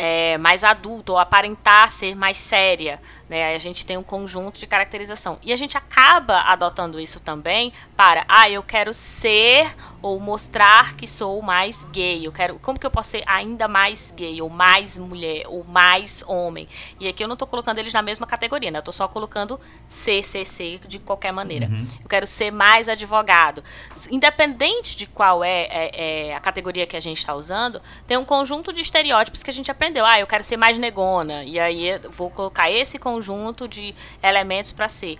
[0.00, 3.02] é, mais adulta ou aparentar ser mais séria.
[3.28, 3.52] Né?
[3.52, 5.40] A gente tem um conjunto de caracterização.
[5.42, 11.06] E a gente acaba adotando isso também para, ah, eu quero ser ou mostrar que
[11.06, 12.26] sou mais gay.
[12.26, 16.22] Eu quero, como que eu posso ser ainda mais gay ou mais mulher ou mais
[16.26, 16.68] homem?
[17.00, 18.78] E aqui eu não estou colocando eles na mesma categoria, né?
[18.78, 21.66] Eu tô só colocando C, C, C de qualquer maneira.
[21.66, 21.86] Uhum.
[22.02, 23.62] Eu quero ser mais advogado.
[24.10, 28.24] Independente de qual é, é, é a categoria que a gente está usando, tem um
[28.24, 30.04] conjunto de estereótipos que a gente aprendeu.
[30.04, 31.44] Ah, eu quero ser mais negona.
[31.44, 35.18] E aí vou colocar esse conjunto de elementos para ser.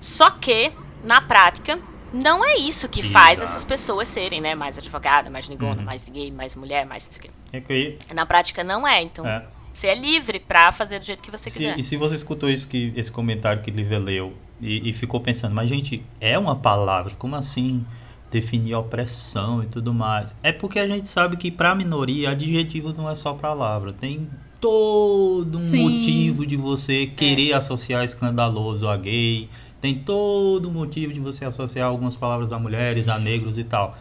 [0.00, 0.72] Só que,
[1.02, 1.78] na prática,
[2.12, 3.50] não é isso que faz Exato.
[3.50, 4.54] essas pessoas serem, né?
[4.54, 5.84] Mais advogada, mais negona, uhum.
[5.84, 7.10] mais gay, mais mulher, mais.
[7.52, 7.98] É que...
[8.14, 9.26] Na prática não é, então.
[9.26, 9.44] É.
[9.72, 11.78] Você é livre para fazer do jeito que você se, quiser.
[11.78, 15.54] E se você escutou isso que, esse comentário que Lívia leu e, e ficou pensando,
[15.54, 17.84] mas gente, é uma palavra, como assim?
[18.30, 20.34] definir opressão e tudo mais.
[20.42, 24.28] É porque a gente sabe que para a minoria adjetivo não é só palavra, tem
[24.60, 25.82] todo um Sim.
[25.82, 27.54] motivo de você querer é.
[27.54, 29.48] associar escandaloso a gay,
[29.80, 33.96] tem todo motivo de você associar algumas palavras a mulheres, a negros e tal.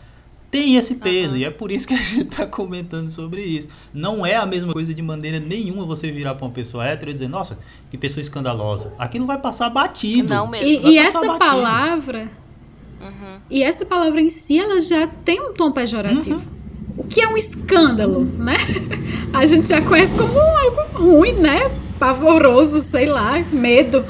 [0.51, 1.37] Tem esse peso, uhum.
[1.37, 3.67] e é por isso que a gente está comentando sobre isso.
[3.93, 7.13] Não é a mesma coisa de maneira nenhuma você virar para uma pessoa hétero e
[7.13, 7.59] dizer, nossa,
[7.89, 8.93] que pessoa escandalosa.
[8.97, 10.33] Aquilo vai passar batido.
[10.33, 10.87] Não mesmo.
[10.87, 11.37] E, e essa batido.
[11.37, 12.27] palavra.
[12.99, 13.39] Uhum.
[13.49, 16.39] E essa palavra em si, ela já tem um tom pejorativo.
[16.39, 16.59] Uhum.
[16.97, 18.57] O que é um escândalo, né?
[19.31, 21.71] A gente já conhece como algo ruim, né?
[21.99, 24.03] Pavoroso, sei lá, medo.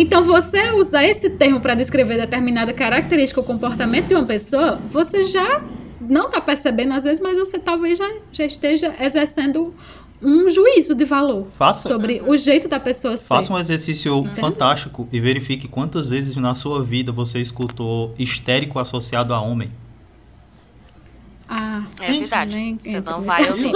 [0.00, 5.24] Então, você usar esse termo para descrever determinada característica ou comportamento de uma pessoa, você
[5.24, 5.60] já
[6.00, 9.74] não está percebendo às vezes, mas você talvez já, já esteja exercendo
[10.22, 13.26] um juízo de valor Faça, sobre o jeito da pessoa ser.
[13.26, 14.40] Faça um exercício Entende?
[14.40, 19.68] fantástico e verifique quantas vezes na sua vida você escutou histérico associado a homem.
[21.48, 22.54] Ah, é verdade.
[22.54, 23.72] Nem, você não vai ouvir.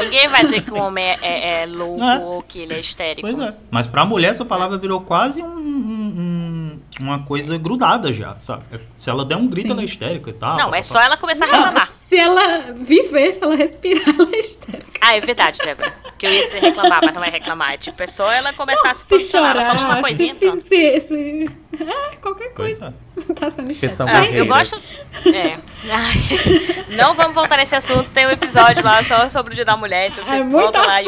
[0.00, 2.18] Ninguém vai dizer que o homem é, é, é louco é.
[2.18, 3.22] ou que ele é histérico.
[3.22, 3.54] Pois é.
[3.70, 8.62] Mas pra mulher essa palavra virou quase um, um, uma coisa grudada já, sabe?
[8.98, 9.72] Se ela der um grito, Sim.
[9.72, 10.56] ela é histérica e tal.
[10.56, 11.90] Não, é só ela começar a reclamar.
[11.90, 15.00] Se ela viver, se ela respirar, ela é histérica.
[15.00, 15.92] Ah, é verdade, Débora.
[16.18, 17.72] Que eu ia dizer reclamar, mas não é reclamar.
[17.72, 19.54] É tipo, é só ela começar não, a se, se posicionar.
[19.54, 21.50] Chorar, ela falou uma coisinha, se, se, se,
[21.80, 22.94] é, qualquer coisa.
[23.34, 23.70] Tá sendo
[24.08, 24.80] ah, Eu gosto...
[25.26, 25.58] É.
[25.88, 28.10] Ai, não vamos voltar nesse assunto.
[28.10, 30.10] Tem um episódio lá só sobre o Dia da Mulher.
[30.10, 31.06] Então você é volta lá e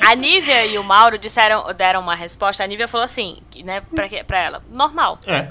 [0.00, 2.64] A Nívia e o Mauro disseram, deram uma resposta.
[2.64, 5.18] A Nívia falou assim, né, pra, pra ela, normal.
[5.26, 5.46] É.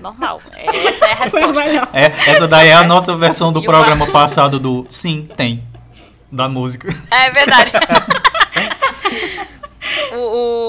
[0.00, 0.42] Normal.
[0.52, 1.88] Essa é a resposta.
[1.92, 4.12] É, essa daí é a nossa versão do e programa uma...
[4.12, 5.64] passado do Sim, tem.
[6.30, 6.88] Da música.
[7.10, 7.72] É verdade.
[10.12, 10.18] o,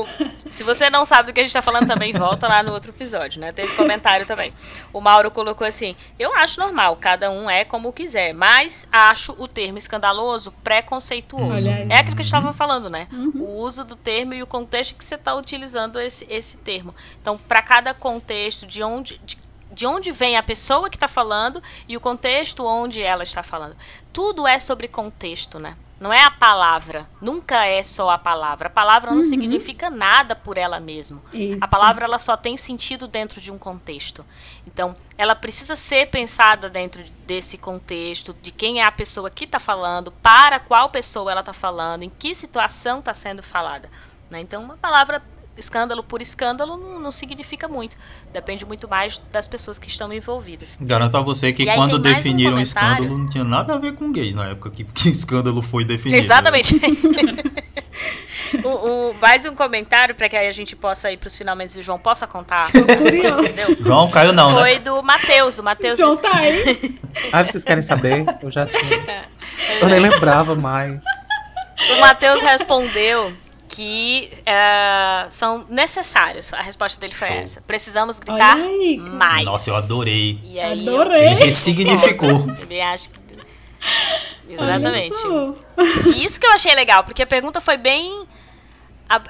[0.04, 0.08] o,
[0.56, 2.92] se você não sabe do que a gente tá falando também, volta lá no outro
[2.92, 3.52] episódio, né?
[3.52, 4.54] Teve comentário também.
[4.94, 9.50] O Mauro colocou assim: Eu acho normal, cada um é como quiser, mas acho o
[9.50, 11.68] termo escandaloso preconceituoso.
[11.68, 13.10] É aquilo que a gente estava falando, né?
[13.12, 13.42] Uhum.
[13.42, 16.96] O uso do termo e o contexto que você está utilizando esse, esse termo.
[17.22, 19.20] Então, para cada contexto, de onde.
[19.26, 19.45] De,
[19.76, 23.76] de onde vem a pessoa que está falando e o contexto onde ela está falando.
[24.12, 25.76] Tudo é sobre contexto, né?
[26.00, 27.08] Não é a palavra.
[27.22, 28.68] Nunca é só a palavra.
[28.68, 29.24] A palavra não uhum.
[29.24, 31.22] significa nada por ela mesma.
[31.34, 31.64] Isso.
[31.64, 34.26] A palavra ela só tem sentido dentro de um contexto.
[34.68, 39.60] Então, ela precisa ser pensada dentro desse contexto, de quem é a pessoa que está
[39.60, 43.90] falando, para qual pessoa ela está falando, em que situação está sendo falada.
[44.30, 44.42] Né?
[44.42, 45.24] Então, uma palavra
[45.58, 47.96] escândalo por escândalo não, não, significa muito.
[48.34, 50.78] Depende muito mais das pessoas que estão envolvidas.
[50.80, 54.36] Garanto a você que quando definiram um escândalo não tinha nada a ver com gays
[54.36, 56.18] na época que, que escândalo foi definido.
[56.18, 56.76] Exatamente.
[58.64, 58.70] o,
[59.10, 61.84] o, mais um comentário para que a gente possa ir para os finalmente e o
[61.84, 62.68] João possa contar.
[63.80, 64.70] João caiu não, foi né?
[64.72, 65.60] Foi do Matheus.
[65.60, 67.00] O Matheus João tá aí.
[67.32, 68.26] ah, vocês querem saber?
[68.42, 69.26] Eu já tinha.
[69.82, 71.00] Eu nem lembrava mais.
[71.98, 73.34] O Matheus respondeu
[73.76, 76.54] que uh, são necessários.
[76.54, 77.38] A resposta dele foi Show.
[77.38, 77.62] essa.
[77.62, 79.44] Precisamos gritar aí, mais.
[79.44, 80.40] Nossa, eu adorei.
[80.44, 81.28] E aí adorei.
[81.28, 82.48] Ele ressignificou.
[82.62, 83.20] Ele acha que...
[84.48, 85.14] Exatamente.
[86.16, 88.26] E isso que eu achei legal, porque a pergunta foi bem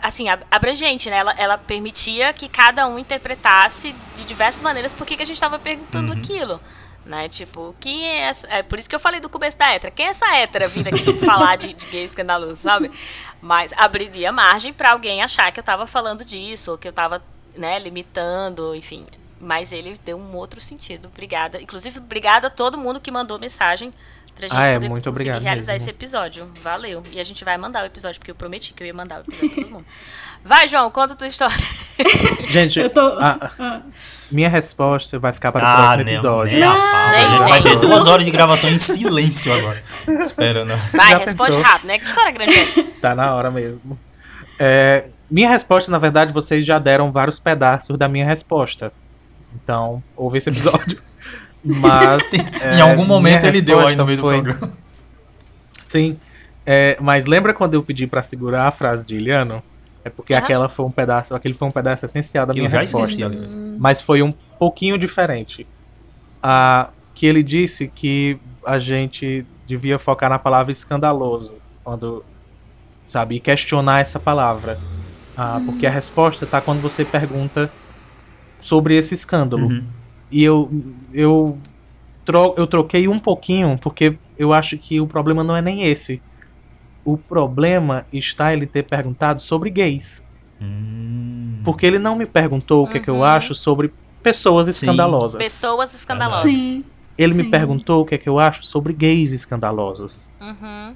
[0.02, 1.18] assim, abrangente, né?
[1.18, 5.36] Ela, ela permitia que cada um interpretasse de diversas maneiras por que, que a gente
[5.36, 6.20] estava perguntando uhum.
[6.20, 6.62] aquilo.
[7.06, 7.30] Né?
[7.30, 8.48] Tipo, quem é essa.
[8.48, 9.92] É por isso que eu falei do começo da hétera.
[9.92, 12.90] Quem é essa hétera vindo aqui falar de, de gay escandaloso, sabe?
[13.46, 17.22] Mas abriria margem para alguém achar que eu estava falando disso, ou que eu estava
[17.56, 19.06] né, limitando, enfim.
[19.40, 21.10] Mas ele deu um outro sentido.
[21.10, 21.62] Obrigada.
[21.62, 23.94] Inclusive, obrigada a todo mundo que mandou mensagem
[24.36, 25.84] pra gente ah, é, muito obrigado realizar mesmo.
[25.84, 26.52] esse episódio.
[26.60, 27.04] Valeu.
[27.12, 29.22] E a gente vai mandar o episódio, porque eu prometi que eu ia mandar o
[29.22, 29.86] episódio pra todo mundo.
[30.44, 31.56] Vai, João, conta a tua história.
[32.50, 33.00] Gente, eu tô...
[33.00, 33.82] a, ah.
[34.32, 36.64] Minha resposta vai ficar para o ah, próximo nem, episódio.
[36.64, 39.82] A a gente vai ter duas horas de gravação em silêncio agora.
[40.08, 40.70] Esperando.
[40.94, 41.62] Vai, Já responde pensou?
[41.62, 42.00] rápido, né?
[42.00, 43.98] Que história grande é Tá na hora mesmo.
[44.60, 48.92] É, minha resposta, na verdade, vocês já deram vários pedaços da minha resposta.
[49.56, 51.00] Então, ouve esse episódio.
[51.64, 52.32] Mas.
[52.34, 54.38] em algum momento ele deu aí no meio foi...
[54.38, 54.74] do programa.
[55.88, 56.18] Sim.
[56.66, 59.64] É, mas lembra quando eu pedi para segurar a frase de Iliano?
[60.04, 60.40] É porque ah.
[60.40, 63.14] aquela foi um pedaço, aquele foi um pedaço essencial da minha resposta.
[63.14, 63.24] Esqueci,
[63.78, 65.68] mas foi um pouquinho diferente.
[66.42, 72.24] Ah, que ele disse que a gente devia focar na palavra escandaloso quando
[73.06, 74.80] sabe e questionar essa palavra.
[75.38, 75.66] Ah, hum.
[75.66, 77.72] Porque a resposta está quando você pergunta
[78.60, 79.68] sobre esse escândalo.
[79.68, 79.84] Uhum.
[80.32, 80.70] E eu
[81.14, 81.58] eu
[82.24, 86.22] tro eu troquei um pouquinho porque eu acho que o problema não é nem esse.
[87.04, 90.26] O problema está ele ter perguntado sobre gays.
[90.62, 91.60] Hum.
[91.64, 93.00] Porque ele não me perguntou o que, uhum.
[93.00, 93.24] é que eu uhum.
[93.24, 93.92] acho sobre
[94.22, 95.38] pessoas escandalosas.
[95.38, 96.42] Pessoas escandalosas.
[96.42, 96.84] Sim.
[97.18, 97.44] Ele Sim.
[97.44, 100.30] me perguntou o que é que eu acho sobre gays escandalosos.
[100.40, 100.96] Uhum.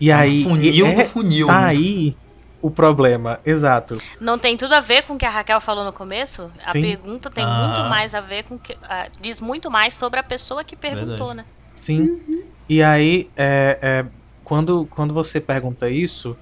[0.00, 0.44] E aí.
[0.46, 1.46] Um funil é, do funil.
[1.46, 1.66] Tá né?
[1.68, 2.16] aí
[2.62, 4.00] o problema, exato.
[4.20, 6.50] Não tem tudo a ver com o que a Raquel falou no começo?
[6.64, 6.82] A Sim.
[6.82, 7.66] pergunta tem ah.
[7.66, 8.74] muito mais a ver com que.
[8.74, 11.36] Uh, diz muito mais sobre a pessoa que perguntou, Verdade.
[11.36, 11.44] né?
[11.80, 12.00] Sim.
[12.00, 12.42] Uhum.
[12.68, 14.06] E aí, é, é,
[14.44, 16.36] quando, quando você pergunta isso,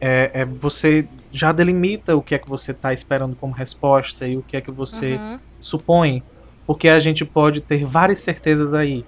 [0.00, 4.36] é, é, você já delimita o que é que você está esperando como resposta e
[4.36, 5.38] o que é que você uhum.
[5.60, 6.22] supõe.
[6.66, 9.04] Porque a gente pode ter várias certezas aí.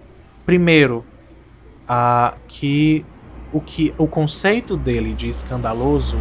[0.46, 1.04] Primeiro,
[1.88, 3.04] a, que
[3.52, 6.16] o que o conceito dele de escandaloso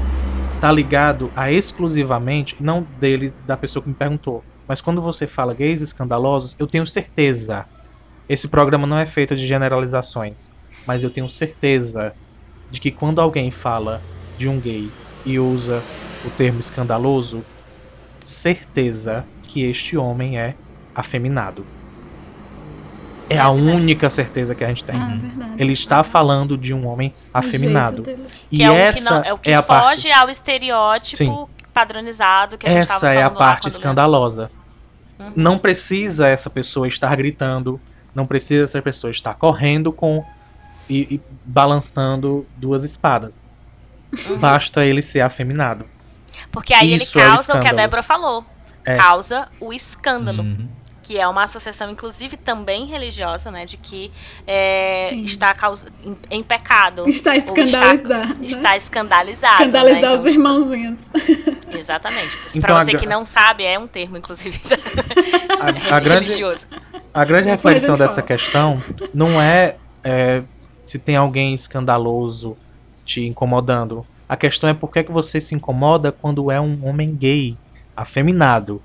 [0.59, 5.53] tá ligado a exclusivamente, não dele, da pessoa que me perguntou, mas quando você fala
[5.53, 7.65] gays escandalosos, eu tenho certeza.
[8.27, 10.51] Esse programa não é feito de generalizações,
[10.85, 12.13] mas eu tenho certeza
[12.69, 14.01] de que quando alguém fala
[14.37, 14.91] de um gay
[15.25, 15.83] e usa
[16.25, 17.43] o termo escandaloso,
[18.21, 20.55] certeza que este homem é
[20.93, 21.65] afeminado.
[23.29, 24.95] É a única certeza que a gente tem.
[24.95, 25.19] Ah,
[25.57, 28.03] ele está falando de um homem afeminado.
[28.51, 30.11] E é essa não, é, o que é a foge parte...
[30.11, 31.47] ao estereótipo Sim.
[31.71, 34.49] padronizado que a gente Essa é a parte escandalosa.
[35.19, 35.33] Uhum.
[35.35, 37.79] Não precisa essa pessoa estar gritando,
[38.15, 40.25] não precisa essa pessoa estar correndo com
[40.89, 43.48] e, e balançando duas espadas.
[44.29, 44.37] Uhum.
[44.37, 45.85] Basta ele ser afeminado.
[46.51, 48.45] Porque aí Isso ele é causa é o, o, que a Débora falou.
[48.85, 48.95] É.
[48.95, 50.43] Causa o escândalo.
[50.43, 50.79] Uhum
[51.09, 53.65] que é uma associação, inclusive, também religiosa, né?
[53.65, 54.11] De que
[54.45, 55.55] é, está
[56.03, 57.09] em, em, pecado.
[57.09, 57.95] Está escandalizado.
[57.95, 58.35] Está, né?
[58.43, 59.53] está escandalizado.
[59.63, 60.07] Escandalizar né?
[60.07, 61.05] então, os irmãozinhos.
[61.73, 62.37] Exatamente.
[62.49, 64.59] Então, para você que não sabe, é um termo, inclusive,
[65.59, 66.67] a, a grande, religioso.
[67.11, 68.79] A grande reflexão dessa questão
[69.11, 70.43] não é, é
[70.83, 72.55] se tem alguém escandaloso
[73.09, 74.05] te incomodando.
[74.27, 77.57] A questão é por que, que você se incomoda quando é um homem gay,
[77.97, 78.79] afeminado.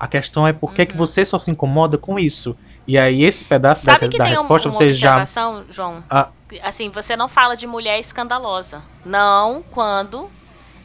[0.00, 0.88] A questão é por que, uhum.
[0.88, 2.56] que você só se incomoda com isso.
[2.88, 5.24] E aí, esse pedaço Sabe dessa, da resposta, um, você já.
[5.70, 6.02] João?
[6.10, 6.28] Ah.
[6.62, 8.82] Assim, você não fala de mulher escandalosa.
[9.04, 10.28] Não quando.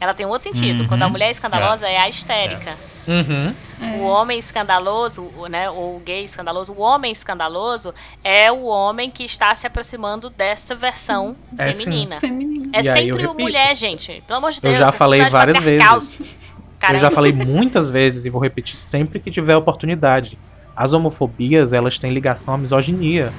[0.00, 0.82] Ela tem um outro sentido.
[0.82, 0.88] Uhum.
[0.88, 2.70] Quando a mulher é escandalosa é, é a histérica.
[2.70, 3.10] É.
[3.10, 3.54] Uhum.
[4.00, 9.24] O homem escandaloso, né, ou o gay escandaloso, o homem escandaloso é o homem que
[9.24, 12.20] está se aproximando dessa versão é feminina.
[12.20, 12.70] Sim.
[12.72, 14.22] É e sempre o mulher, gente.
[14.26, 14.74] Pelo amor de Deus.
[14.74, 16.36] Eu já falei várias vezes.
[16.78, 16.98] Caramba.
[16.98, 20.38] Eu já falei muitas vezes e vou repetir sempre que tiver oportunidade.
[20.76, 23.32] As homofobias, elas têm ligação à misoginia,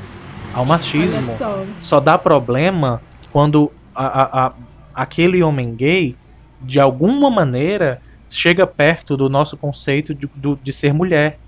[0.53, 1.38] ao machismo.
[1.38, 1.64] Só.
[1.80, 1.99] só.
[1.99, 3.01] dá problema
[3.32, 4.51] quando a, a, a,
[4.93, 6.16] aquele homem gay,
[6.62, 11.39] de alguma maneira, chega perto do nosso conceito de, do, de ser mulher.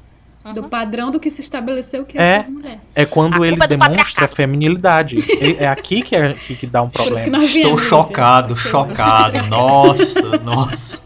[0.55, 2.79] Do padrão do que se estabeleceu que é, é ser mulher.
[2.95, 5.17] É quando ele é demonstra feminilidade.
[5.59, 7.37] é aqui que, é, que, que dá um problema.
[7.37, 9.45] Estou chocado, chocado.
[9.47, 11.03] Nossa, nossa.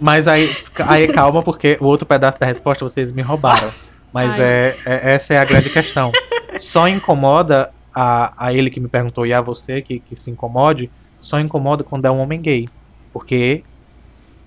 [0.00, 0.54] Mas aí,
[0.86, 3.70] aí calma, porque o outro pedaço da resposta vocês me roubaram.
[4.12, 6.12] Mas é, é, essa é a grande questão.
[6.56, 10.88] Só incomoda a, a ele que me perguntou e a você que, que se incomode,
[11.18, 12.68] só incomoda quando é um homem gay.
[13.14, 13.62] Porque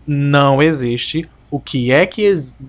[0.06, 2.22] não existe o que é que.
[2.22, 2.60] Ex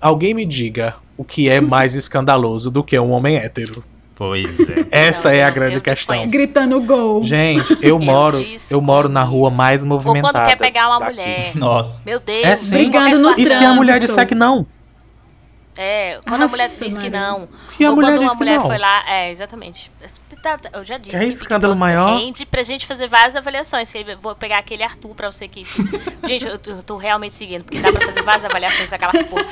[0.00, 3.84] alguém me diga o que é mais escandaloso do que um homem hétero.
[4.14, 4.86] Pois é.
[4.90, 6.26] Essa não, é a grande questão.
[6.26, 7.22] Gritando gol.
[7.22, 10.26] Gente, eu moro, eu, eu moro na rua mais movimentada.
[10.26, 11.12] Ou quando quer pegar uma daqui.
[11.12, 11.52] mulher.
[11.54, 12.02] Nossa.
[12.06, 12.44] Meu Deus.
[12.44, 12.76] É sim.
[12.76, 13.58] Brigando no e trânsito.
[13.58, 14.66] se a mulher disser que não?
[15.76, 17.48] É, quando Nossa, a mulher diz que não.
[17.78, 19.04] E a ou mulher quando uma mulher foi lá.
[19.08, 19.90] É, exatamente.
[20.42, 21.10] Tá, tá, eu já disse.
[21.10, 22.18] Que é escândalo maior.
[22.18, 23.92] Rende pra gente fazer várias avaliações.
[24.20, 25.64] Vou pegar aquele Arthur pra você que.
[26.26, 29.46] gente, eu, eu tô realmente seguindo, porque dá pra fazer várias avaliações com aquelas porra.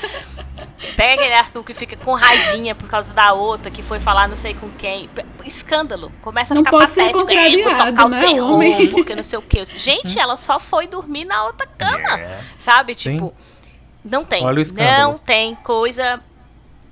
[0.97, 4.37] Pega aquele Arthur que fica com raivinha por causa da outra, que foi falar não
[4.37, 5.09] sei com quem.
[5.45, 6.13] Escândalo.
[6.21, 7.29] Começa a não ficar pode patético.
[7.29, 8.91] Ser é, vou tocar né, o terror, homem?
[8.91, 9.65] porque não sei o que.
[9.65, 11.99] Gente, ela só foi dormir na outra cama.
[11.99, 12.41] Yeah.
[12.59, 12.95] Sabe?
[12.95, 13.54] Tipo, Sim.
[14.05, 14.43] Não tem.
[14.43, 16.21] Não tem coisa.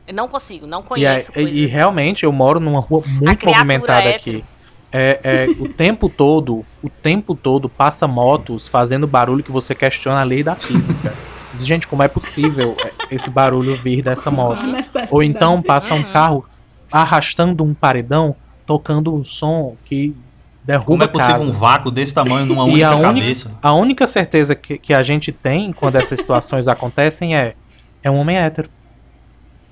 [0.06, 1.30] Eu não consigo, não conheço.
[1.36, 4.44] E, é, e, realmente eu moro numa rua muito movimentada aqui.
[4.90, 10.20] É, é, o tempo todo, o tempo todo passa motos fazendo barulho que você questiona
[10.20, 11.14] a lei da física.
[11.54, 12.76] Diz, gente, como é possível
[13.10, 14.62] esse barulho vir dessa moto?
[15.10, 16.12] Ou então passa um uhum.
[16.12, 16.46] carro
[16.90, 18.34] arrastando um paredão,
[18.66, 20.16] tocando um som que
[20.64, 21.48] derruba Como é possível casas.
[21.48, 23.48] um vácuo desse tamanho numa única a cabeça?
[23.48, 27.54] Única, a única certeza que, que a gente tem quando essas situações acontecem é
[28.02, 28.68] é um homem hétero.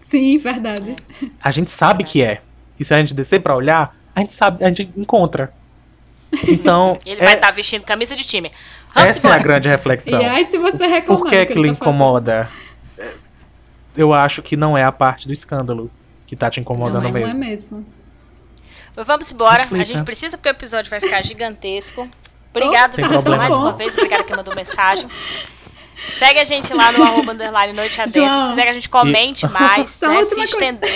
[0.01, 0.95] Sim, verdade.
[1.43, 2.41] A gente sabe que é.
[2.79, 5.53] E se a gente descer para olhar, a gente sabe, a gente encontra.
[6.49, 6.99] Então.
[7.05, 7.25] Ele é...
[7.25, 8.51] vai estar tá vestindo camisa de time.
[8.95, 9.35] Vamos Essa embora.
[9.35, 10.21] é a grande reflexão.
[10.21, 12.51] E aí, se você reclamar, Por que, que, que lhe tá incomoda?
[12.97, 13.21] Fazendo?
[13.97, 15.91] Eu acho que não é a parte do escândalo
[16.27, 17.39] que tá te incomodando não, mesmo.
[17.39, 17.87] Não é mesmo.
[18.97, 19.67] Vamos embora.
[19.71, 22.09] A gente precisa porque o episódio vai ficar gigantesco.
[22.51, 23.95] Obrigado, oh, mais uma vez.
[23.95, 25.09] Obrigada que mandou mensagem.
[26.19, 28.23] Segue a gente lá no arroba underline noite adentro.
[28.23, 28.45] João.
[28.45, 29.49] Se quiser que a gente comente e...
[29.51, 30.91] mais, né, se estendeu.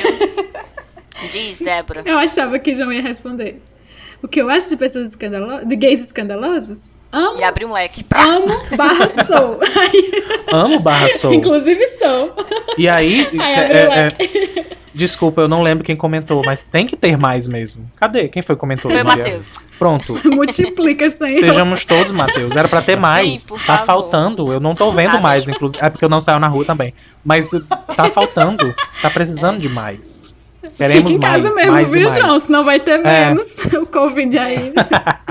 [1.30, 2.02] Diz, Débora.
[2.04, 3.62] Eu achava que João ia responder.
[4.22, 6.90] O que eu acho de pessoas escandalosas, de gays escandalosos?
[7.14, 7.38] Amo.
[7.38, 8.04] E abre um leque.
[8.12, 9.60] Amo barra sou.
[10.52, 11.32] Amo barra sou.
[11.32, 12.34] Inclusive sou.
[12.76, 13.28] E aí.
[13.38, 17.88] aí é, é, desculpa, eu não lembro quem comentou, mas tem que ter mais mesmo.
[17.94, 18.28] Cadê?
[18.28, 18.90] Quem foi que comentou?
[18.90, 19.52] Foi o Matheus.
[19.78, 20.20] Pronto.
[20.26, 21.38] Multiplica, Senhor.
[21.38, 22.56] Sejamos todos, Matheus.
[22.56, 23.42] Era para ter mais.
[23.42, 23.86] Sim, tá favor.
[23.86, 24.52] faltando.
[24.52, 25.84] Eu não tô vendo mais, inclusive.
[25.84, 26.92] É porque eu não saio na rua também.
[27.24, 27.48] Mas
[27.96, 28.74] tá faltando.
[29.00, 30.34] Tá precisando de mais.
[30.76, 32.40] Queremos Fica em casa mais, mesmo, mais viu, João?
[32.40, 33.26] Senão vai ter é.
[33.26, 34.72] menos o Covid aí.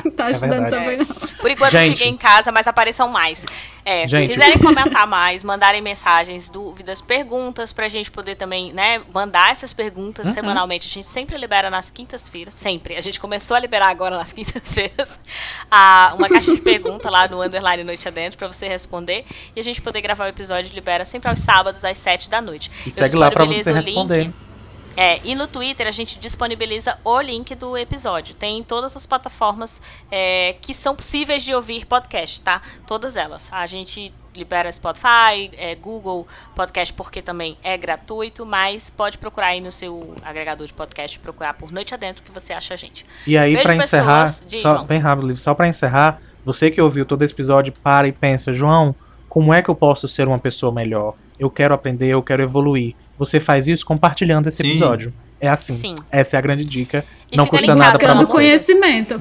[0.16, 1.06] tá ajudando é também, não.
[1.06, 1.98] Por enquanto Gente.
[1.98, 3.46] fiquem em casa, mas apareçam mais.
[3.86, 9.52] É, se quiserem comentar mais, mandarem mensagens, dúvidas, perguntas, pra gente poder também, né, mandar
[9.52, 10.34] essas perguntas uhum.
[10.34, 10.88] semanalmente.
[10.88, 12.96] A gente sempre libera nas quintas-feiras, sempre.
[12.96, 15.20] A gente começou a liberar agora nas quintas-feiras
[16.16, 19.26] uma caixa de pergunta lá no Underline Noite Adentro pra você responder.
[19.56, 22.72] E a gente poder gravar o episódio libera sempre aos sábados, às sete da noite.
[22.86, 24.24] E Eu segue lá pra você responder.
[24.24, 24.34] Link,
[24.96, 28.36] é, e no Twitter a gente disponibiliza o link do episódio.
[28.36, 29.82] Tem em todas as plataformas
[30.12, 32.62] é, que são possíveis de ouvir podcast, tá?
[32.86, 33.50] Todas elas.
[33.52, 39.62] A gente libera Spotify, é, Google Podcast, porque também é gratuito, mas pode procurar aí
[39.62, 43.06] no seu agregador de podcast, procurar por Noite Adentro que você acha a gente.
[43.28, 47.34] E aí, para encerrar, só, bem rápido, só para encerrar, você que ouviu todo esse
[47.34, 48.96] episódio, para e pensa, João,
[49.34, 51.16] como é que eu posso ser uma pessoa melhor?
[51.40, 52.94] Eu quero aprender, eu quero evoluir.
[53.18, 54.68] Você faz isso compartilhando esse Sim.
[54.70, 55.12] episódio.
[55.42, 55.76] É assim.
[55.76, 55.96] Sim.
[56.12, 57.04] Essa é a grande dica.
[57.32, 58.32] E não custa nada para você.
[58.32, 59.20] conhecimento.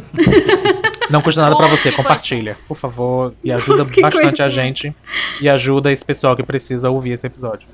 [1.09, 1.91] Não custa nada para você.
[1.91, 3.33] Compartilha, por favor.
[3.43, 4.95] E ajuda bastante a gente.
[5.41, 7.67] E ajuda esse pessoal que precisa ouvir esse episódio.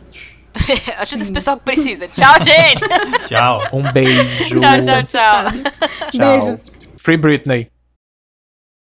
[0.97, 2.07] ajuda esse pessoal que precisa.
[2.07, 2.83] Tchau, gente.
[3.27, 3.63] tchau.
[3.73, 4.61] Um beijo.
[4.61, 5.45] tchau, tchau, tchau.
[6.13, 6.19] tchau.
[6.19, 6.71] Beijos.
[6.97, 7.69] Free Britney.